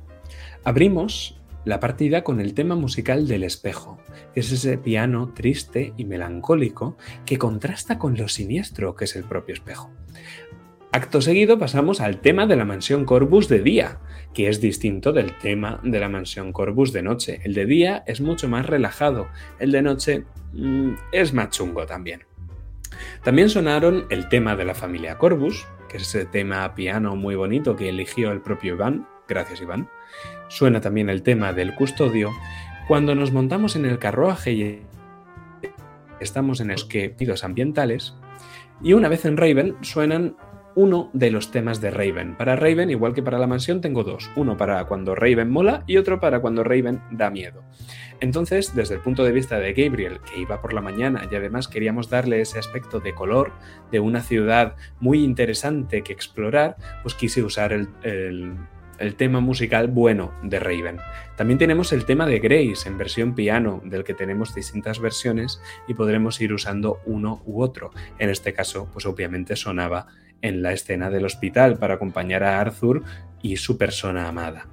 Abrimos 0.65 1.41
la 1.65 1.79
partida 1.79 2.25
con 2.25 2.41
el 2.41 2.55
tema 2.55 2.75
musical 2.75 3.29
del 3.29 3.45
espejo, 3.45 3.99
que 4.33 4.41
es 4.41 4.51
ese 4.51 4.79
piano 4.79 5.33
triste 5.35 5.93
y 5.97 6.05
melancólico 6.05 6.97
que 7.27 7.39
contrasta 7.39 7.99
con 7.99 8.17
lo 8.17 8.29
siniestro 8.29 8.95
que 8.97 9.05
es 9.05 9.15
el 9.15 9.25
propio 9.25 9.55
espejo. 9.55 9.91
Acto 10.93 11.21
seguido 11.21 11.57
pasamos 11.57 12.01
al 12.01 12.21
tema 12.21 12.47
de 12.47 12.57
la 12.57 12.65
mansión 12.65 13.05
Corbus 13.05 13.49
de 13.49 13.61
día, 13.61 14.01
que 14.35 14.49
es 14.49 14.61
distinto 14.61 15.13
del 15.13 15.39
tema 15.39 15.81
de 15.85 16.01
la 16.01 16.09
mansión 16.09 16.53
Corbus 16.53 16.93
de 16.93 17.03
noche. 17.03 17.41
El 17.45 17.55
de 17.55 17.65
día 17.65 18.03
es 18.09 18.21
mucho 18.21 18.49
más 18.49 18.67
relajado, 18.67 19.29
el 19.61 19.71
de 19.71 19.83
noche 19.83 20.25
mm, 20.53 20.95
es 21.13 21.33
más 21.33 21.51
chungo 21.51 21.87
también. 21.87 22.25
También 23.23 23.51
sonaron 23.51 24.07
el 24.11 24.29
tema 24.29 24.57
de 24.57 24.65
la 24.65 24.75
familia 24.75 25.17
Corbus, 25.17 25.65
que 25.89 25.99
es 25.99 26.03
ese 26.03 26.25
tema 26.25 26.75
piano 26.75 27.15
muy 27.15 27.37
bonito 27.37 27.77
que 27.77 27.89
eligió 27.89 28.33
el 28.33 28.41
propio 28.41 28.75
Iván, 28.75 29.07
gracias 29.29 29.61
Iván, 29.61 29.89
Suena 30.49 30.81
también 30.81 31.09
el 31.09 31.23
tema 31.23 31.53
del 31.53 31.77
custodio 31.77 32.31
cuando 32.89 33.15
nos 33.15 33.31
montamos 33.31 33.77
en 33.77 33.85
el 33.85 34.01
carruaje 34.01 34.53
y 34.53 34.83
estamos 36.19 36.61
en 36.61 36.73
esquepidos 36.73 37.45
ambientales. 37.45 38.17
Y 38.83 38.95
una 38.95 39.09
vez 39.09 39.25
en 39.25 39.37
Raven 39.37 39.77
suenan 39.83 40.37
uno 40.75 41.11
de 41.13 41.31
los 41.31 41.51
temas 41.51 41.81
de 41.81 41.91
Raven. 41.91 42.37
Para 42.37 42.57
Raven, 42.57 42.91
igual 42.91 43.15
que 43.15 43.23
para 43.23 43.39
la 43.39 43.47
mansión, 43.47 43.81
tengo 43.81 44.05
dos. 44.05 44.31
Uno 44.37 44.57
para 44.57 44.85
cuando 44.85 45.15
Raven 45.15 45.51
mola 45.51 45.85
y 45.87 45.97
otro 45.97 46.21
para 46.21 46.41
cuando 46.41 46.65
Raven 46.65 47.01
da 47.11 47.31
miedo. 47.31 47.63
Entonces, 48.21 48.75
desde 48.75 48.95
el 48.97 49.01
punto 49.01 49.25
de 49.25 49.33
vista 49.33 49.59
de 49.59 49.73
Gabriel, 49.73 50.21
que 50.21 50.41
iba 50.41 50.61
por 50.61 50.75
la 50.75 50.83
mañana 50.83 51.27
y 51.31 51.35
además 51.35 51.69
queríamos 51.69 52.11
darle 52.11 52.41
ese 52.41 52.59
aspecto 52.59 53.01
de 53.01 53.15
color 53.15 53.53
de 53.91 54.01
una 54.01 54.21
ciudad 54.21 54.77
muy 55.01 55.25
interesante 55.25 56.03
que 56.03 56.13
explorar, 56.13 56.77
pues 57.03 57.15
quise 57.15 57.43
usar 57.43 57.73
el, 57.73 57.89
el 59.01 59.15
tema 59.17 59.41
musical 59.41 59.89
bueno 59.89 60.33
de 60.43 60.61
Raven. 60.61 60.99
También 61.37 61.59
tenemos 61.59 61.93
el 61.93 62.05
tema 62.05 62.27
de 62.27 62.39
Grace 62.39 62.87
en 62.87 62.99
versión 62.99 63.35
piano, 63.35 63.81
del 63.85 64.05
que 64.05 64.15
tenemos 64.15 64.55
distintas 64.55 65.01
versiones 65.01 65.61
y 65.89 65.95
podremos 65.95 66.41
ir 66.41 66.53
usando 66.53 67.01
uno 67.07 67.43
u 67.47 67.63
otro. 67.63 67.91
En 68.19 68.29
este 68.29 68.53
caso, 68.53 68.89
pues 68.93 69.07
obviamente 69.07 69.57
sonaba 69.57 70.07
en 70.43 70.63
la 70.63 70.73
escena 70.73 71.11
del 71.11 71.25
hospital 71.25 71.79
para 71.79 71.95
acompañar 71.95 72.43
a 72.43 72.61
Arthur 72.61 73.03
y 73.43 73.57
su 73.57 73.79
persona 73.79 74.29
amada. 74.29 74.67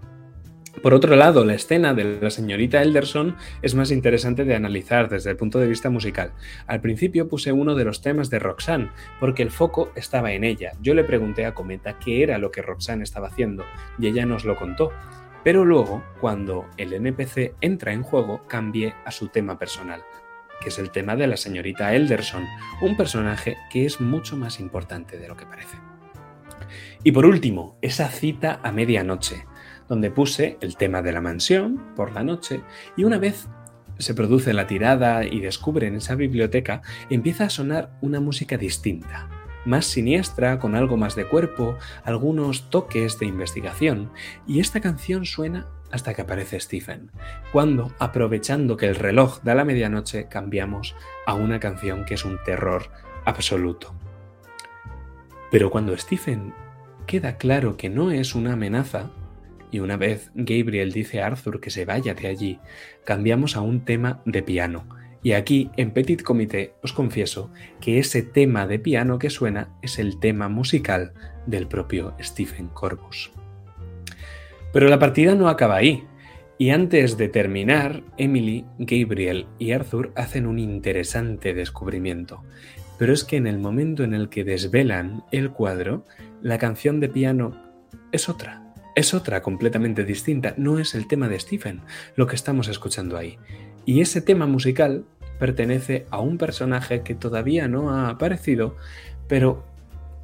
Por 0.81 0.93
otro 0.93 1.15
lado, 1.15 1.43
la 1.43 1.55
escena 1.55 1.95
de 1.95 2.19
la 2.21 2.29
señorita 2.29 2.83
Elderson 2.83 3.35
es 3.63 3.73
más 3.73 3.89
interesante 3.89 4.45
de 4.45 4.55
analizar 4.55 5.09
desde 5.09 5.31
el 5.31 5.37
punto 5.37 5.57
de 5.57 5.67
vista 5.67 5.89
musical. 5.89 6.33
Al 6.67 6.81
principio 6.81 7.27
puse 7.27 7.51
uno 7.51 7.73
de 7.73 7.83
los 7.83 8.01
temas 8.01 8.29
de 8.29 8.37
Roxanne, 8.37 8.91
porque 9.19 9.41
el 9.41 9.49
foco 9.49 9.91
estaba 9.95 10.33
en 10.33 10.43
ella. 10.43 10.73
Yo 10.79 10.93
le 10.93 11.03
pregunté 11.03 11.47
a 11.47 11.55
Cometa 11.55 11.97
qué 11.97 12.21
era 12.21 12.37
lo 12.37 12.51
que 12.51 12.61
Roxanne 12.61 13.03
estaba 13.03 13.27
haciendo, 13.27 13.65
y 13.97 14.07
ella 14.07 14.27
nos 14.27 14.45
lo 14.45 14.55
contó. 14.55 14.91
Pero 15.43 15.65
luego, 15.65 16.03
cuando 16.21 16.65
el 16.77 16.93
NPC 16.93 17.55
entra 17.61 17.93
en 17.93 18.03
juego, 18.03 18.45
cambié 18.47 18.93
a 19.03 19.11
su 19.11 19.29
tema 19.29 19.57
personal, 19.57 20.03
que 20.61 20.69
es 20.69 20.79
el 20.79 20.91
tema 20.91 21.15
de 21.15 21.27
la 21.27 21.37
señorita 21.37 21.93
Elderson, 21.93 22.45
un 22.81 22.97
personaje 22.97 23.57
que 23.69 23.85
es 23.85 24.01
mucho 24.01 24.37
más 24.37 24.59
importante 24.59 25.17
de 25.17 25.27
lo 25.27 25.37
que 25.37 25.45
parece. 25.45 25.77
Y 27.03 27.11
por 27.11 27.25
último, 27.25 27.77
esa 27.81 28.09
cita 28.09 28.59
a 28.63 28.71
medianoche 28.71 29.45
donde 29.87 30.11
puse 30.11 30.57
el 30.61 30.75
tema 30.75 31.01
de 31.01 31.11
la 31.11 31.21
mansión 31.21 31.93
por 31.95 32.11
la 32.11 32.23
noche 32.23 32.61
y 32.97 33.03
una 33.03 33.17
vez 33.17 33.47
se 33.99 34.13
produce 34.13 34.53
la 34.53 34.67
tirada 34.67 35.25
y 35.25 35.39
descubren 35.39 35.95
esa 35.95 36.15
biblioteca, 36.15 36.81
empieza 37.09 37.45
a 37.45 37.49
sonar 37.49 37.97
una 38.01 38.19
música 38.19 38.57
distinta. 38.57 39.29
Más 39.67 39.85
siniestra, 39.85 40.57
con 40.57 40.75
algo 40.75 40.97
más 40.97 41.15
de 41.15 41.27
cuerpo, 41.27 41.77
algunos 42.03 42.69
toques 42.69 43.19
de 43.19 43.27
investigación, 43.27 44.11
y 44.47 44.59
esta 44.59 44.81
canción 44.81 45.25
suena 45.25 45.67
hasta 45.91 46.13
que 46.13 46.21
aparece 46.21 46.59
Stephen, 46.59 47.11
cuando, 47.51 47.93
aprovechando 47.99 48.77
que 48.77 48.87
el 48.87 48.95
reloj 48.95 49.41
da 49.43 49.55
la 49.55 49.65
medianoche, 49.65 50.27
cambiamos 50.27 50.95
a 51.25 51.33
una 51.33 51.59
canción 51.59 52.05
que 52.05 52.15
es 52.15 52.25
un 52.25 52.39
terror 52.43 52.89
absoluto. 53.25 53.93
Pero 55.51 55.69
cuando 55.69 55.97
Stephen 55.97 56.53
queda 57.05 57.37
claro 57.37 57.77
que 57.77 57.89
no 57.89 58.11
es 58.11 58.35
una 58.35 58.53
amenaza, 58.53 59.09
y 59.71 59.79
una 59.79 59.97
vez 59.97 60.31
Gabriel 60.33 60.91
dice 60.91 61.21
a 61.21 61.27
Arthur 61.27 61.59
que 61.59 61.69
se 61.69 61.85
vaya 61.85 62.13
de 62.13 62.27
allí, 62.27 62.59
cambiamos 63.05 63.55
a 63.55 63.61
un 63.61 63.81
tema 63.85 64.21
de 64.25 64.43
piano. 64.43 64.87
Y 65.23 65.33
aquí, 65.33 65.69
en 65.77 65.91
Petit 65.91 66.21
Comité, 66.21 66.73
os 66.83 66.93
confieso 66.93 67.51
que 67.81 67.99
ese 67.99 68.21
tema 68.21 68.67
de 68.67 68.79
piano 68.79 69.19
que 69.19 69.29
suena 69.29 69.69
es 69.81 69.99
el 69.99 70.19
tema 70.19 70.47
musical 70.47 71.13
del 71.45 71.67
propio 71.67 72.15
Stephen 72.21 72.67
Corbus. 72.67 73.31
Pero 74.73 74.89
la 74.89 74.99
partida 74.99 75.35
no 75.35 75.49
acaba 75.49 75.77
ahí, 75.77 76.03
y 76.59 76.71
antes 76.71 77.17
de 77.17 77.29
terminar, 77.29 78.03
Emily, 78.17 78.65
Gabriel 78.79 79.47
y 79.59 79.71
Arthur 79.71 80.11
hacen 80.15 80.47
un 80.47 80.59
interesante 80.59 81.53
descubrimiento. 81.53 82.43
Pero 82.97 83.13
es 83.13 83.23
que 83.23 83.37
en 83.37 83.45
el 83.45 83.59
momento 83.59 84.03
en 84.03 84.13
el 84.13 84.29
que 84.29 84.43
desvelan 84.43 85.23
el 85.31 85.51
cuadro, 85.51 86.05
la 86.41 86.57
canción 86.57 86.99
de 86.99 87.09
piano 87.09 87.55
es 88.11 88.27
otra. 88.27 88.73
Es 88.95 89.13
otra 89.13 89.43
completamente 89.43 90.03
distinta, 90.03 90.55
no 90.57 90.79
es 90.79 90.95
el 90.95 91.07
tema 91.07 91.29
de 91.29 91.39
Stephen, 91.39 91.81
lo 92.15 92.25
que 92.25 92.35
estamos 92.35 92.67
escuchando 92.67 93.15
ahí. 93.15 93.37
Y 93.87 94.01
ese 94.01 94.19
tema 94.19 94.47
musical 94.47 95.05
pertenece 95.39 96.07
a 96.11 96.19
un 96.19 96.37
personaje 96.37 97.03
que 97.03 97.15
todavía 97.15 97.69
no 97.69 97.89
ha 97.89 98.09
aparecido, 98.09 98.75
pero 99.29 99.65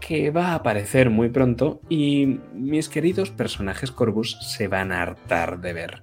que 0.01 0.31
va 0.31 0.47
a 0.47 0.55
aparecer 0.55 1.09
muy 1.09 1.29
pronto 1.29 1.79
y 1.87 2.41
mis 2.53 2.89
queridos 2.89 3.31
personajes 3.31 3.89
Corbus 3.89 4.37
se 4.41 4.67
van 4.67 4.91
a 4.91 5.01
hartar 5.01 5.61
de 5.61 5.71
ver. 5.71 6.01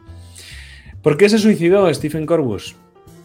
¿Por 1.03 1.19
qué 1.19 1.29
se 1.29 1.37
suicidó 1.37 1.93
Stephen 1.93 2.25
Corbus? 2.25 2.77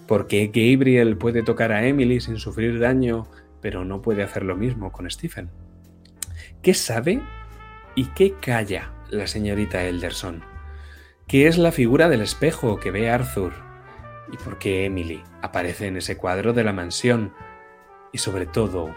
Porque 0.05 0.47
Gabriel 0.47 1.15
puede 1.15 1.41
tocar 1.41 1.71
a 1.71 1.87
Emily 1.87 2.19
sin 2.19 2.35
sufrir 2.35 2.77
daño, 2.77 3.27
pero 3.61 3.85
no 3.85 4.01
puede 4.01 4.21
hacer 4.21 4.43
lo 4.43 4.57
mismo 4.57 4.91
con 4.91 5.09
Stephen. 5.09 5.49
¿Qué 6.61 6.73
sabe 6.73 7.21
y 7.95 8.07
qué 8.07 8.33
calla 8.33 8.91
la 9.09 9.27
señorita 9.27 9.85
Elderson? 9.85 10.43
¿Qué 11.25 11.47
es 11.47 11.57
la 11.57 11.71
figura 11.71 12.09
del 12.09 12.19
espejo 12.19 12.81
que 12.81 12.91
ve 12.91 13.09
Arthur? 13.09 13.74
¿Y 14.31 14.37
por 14.37 14.57
qué 14.57 14.85
Emily 14.85 15.23
aparece 15.41 15.87
en 15.87 15.97
ese 15.97 16.17
cuadro 16.17 16.53
de 16.53 16.63
la 16.63 16.73
mansión? 16.73 17.33
Y 18.11 18.17
sobre 18.17 18.45
todo, 18.45 18.95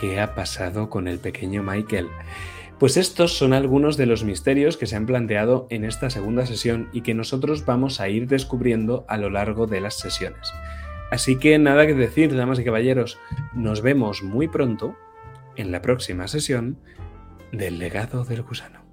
¿qué 0.00 0.20
ha 0.20 0.34
pasado 0.34 0.90
con 0.90 1.08
el 1.08 1.18
pequeño 1.18 1.62
Michael? 1.62 2.08
Pues 2.78 2.98
estos 2.98 3.36
son 3.36 3.54
algunos 3.54 3.96
de 3.96 4.04
los 4.04 4.22
misterios 4.22 4.76
que 4.76 4.86
se 4.86 4.96
han 4.96 5.06
planteado 5.06 5.66
en 5.70 5.84
esta 5.84 6.10
segunda 6.10 6.44
sesión 6.44 6.90
y 6.92 7.00
que 7.00 7.14
nosotros 7.14 7.64
vamos 7.64 8.00
a 8.00 8.08
ir 8.08 8.26
descubriendo 8.26 9.06
a 9.08 9.16
lo 9.16 9.30
largo 9.30 9.66
de 9.66 9.80
las 9.80 9.94
sesiones. 9.94 10.52
Así 11.10 11.36
que 11.36 11.58
nada 11.58 11.86
que 11.86 11.94
decir, 11.94 12.36
damas 12.36 12.58
y 12.58 12.64
caballeros, 12.64 13.18
nos 13.54 13.80
vemos 13.80 14.22
muy 14.22 14.48
pronto 14.48 14.96
en 15.54 15.72
la 15.72 15.80
próxima 15.80 16.28
sesión 16.28 16.78
del 17.52 17.78
legado 17.78 18.24
del 18.24 18.42
gusano. 18.42 18.85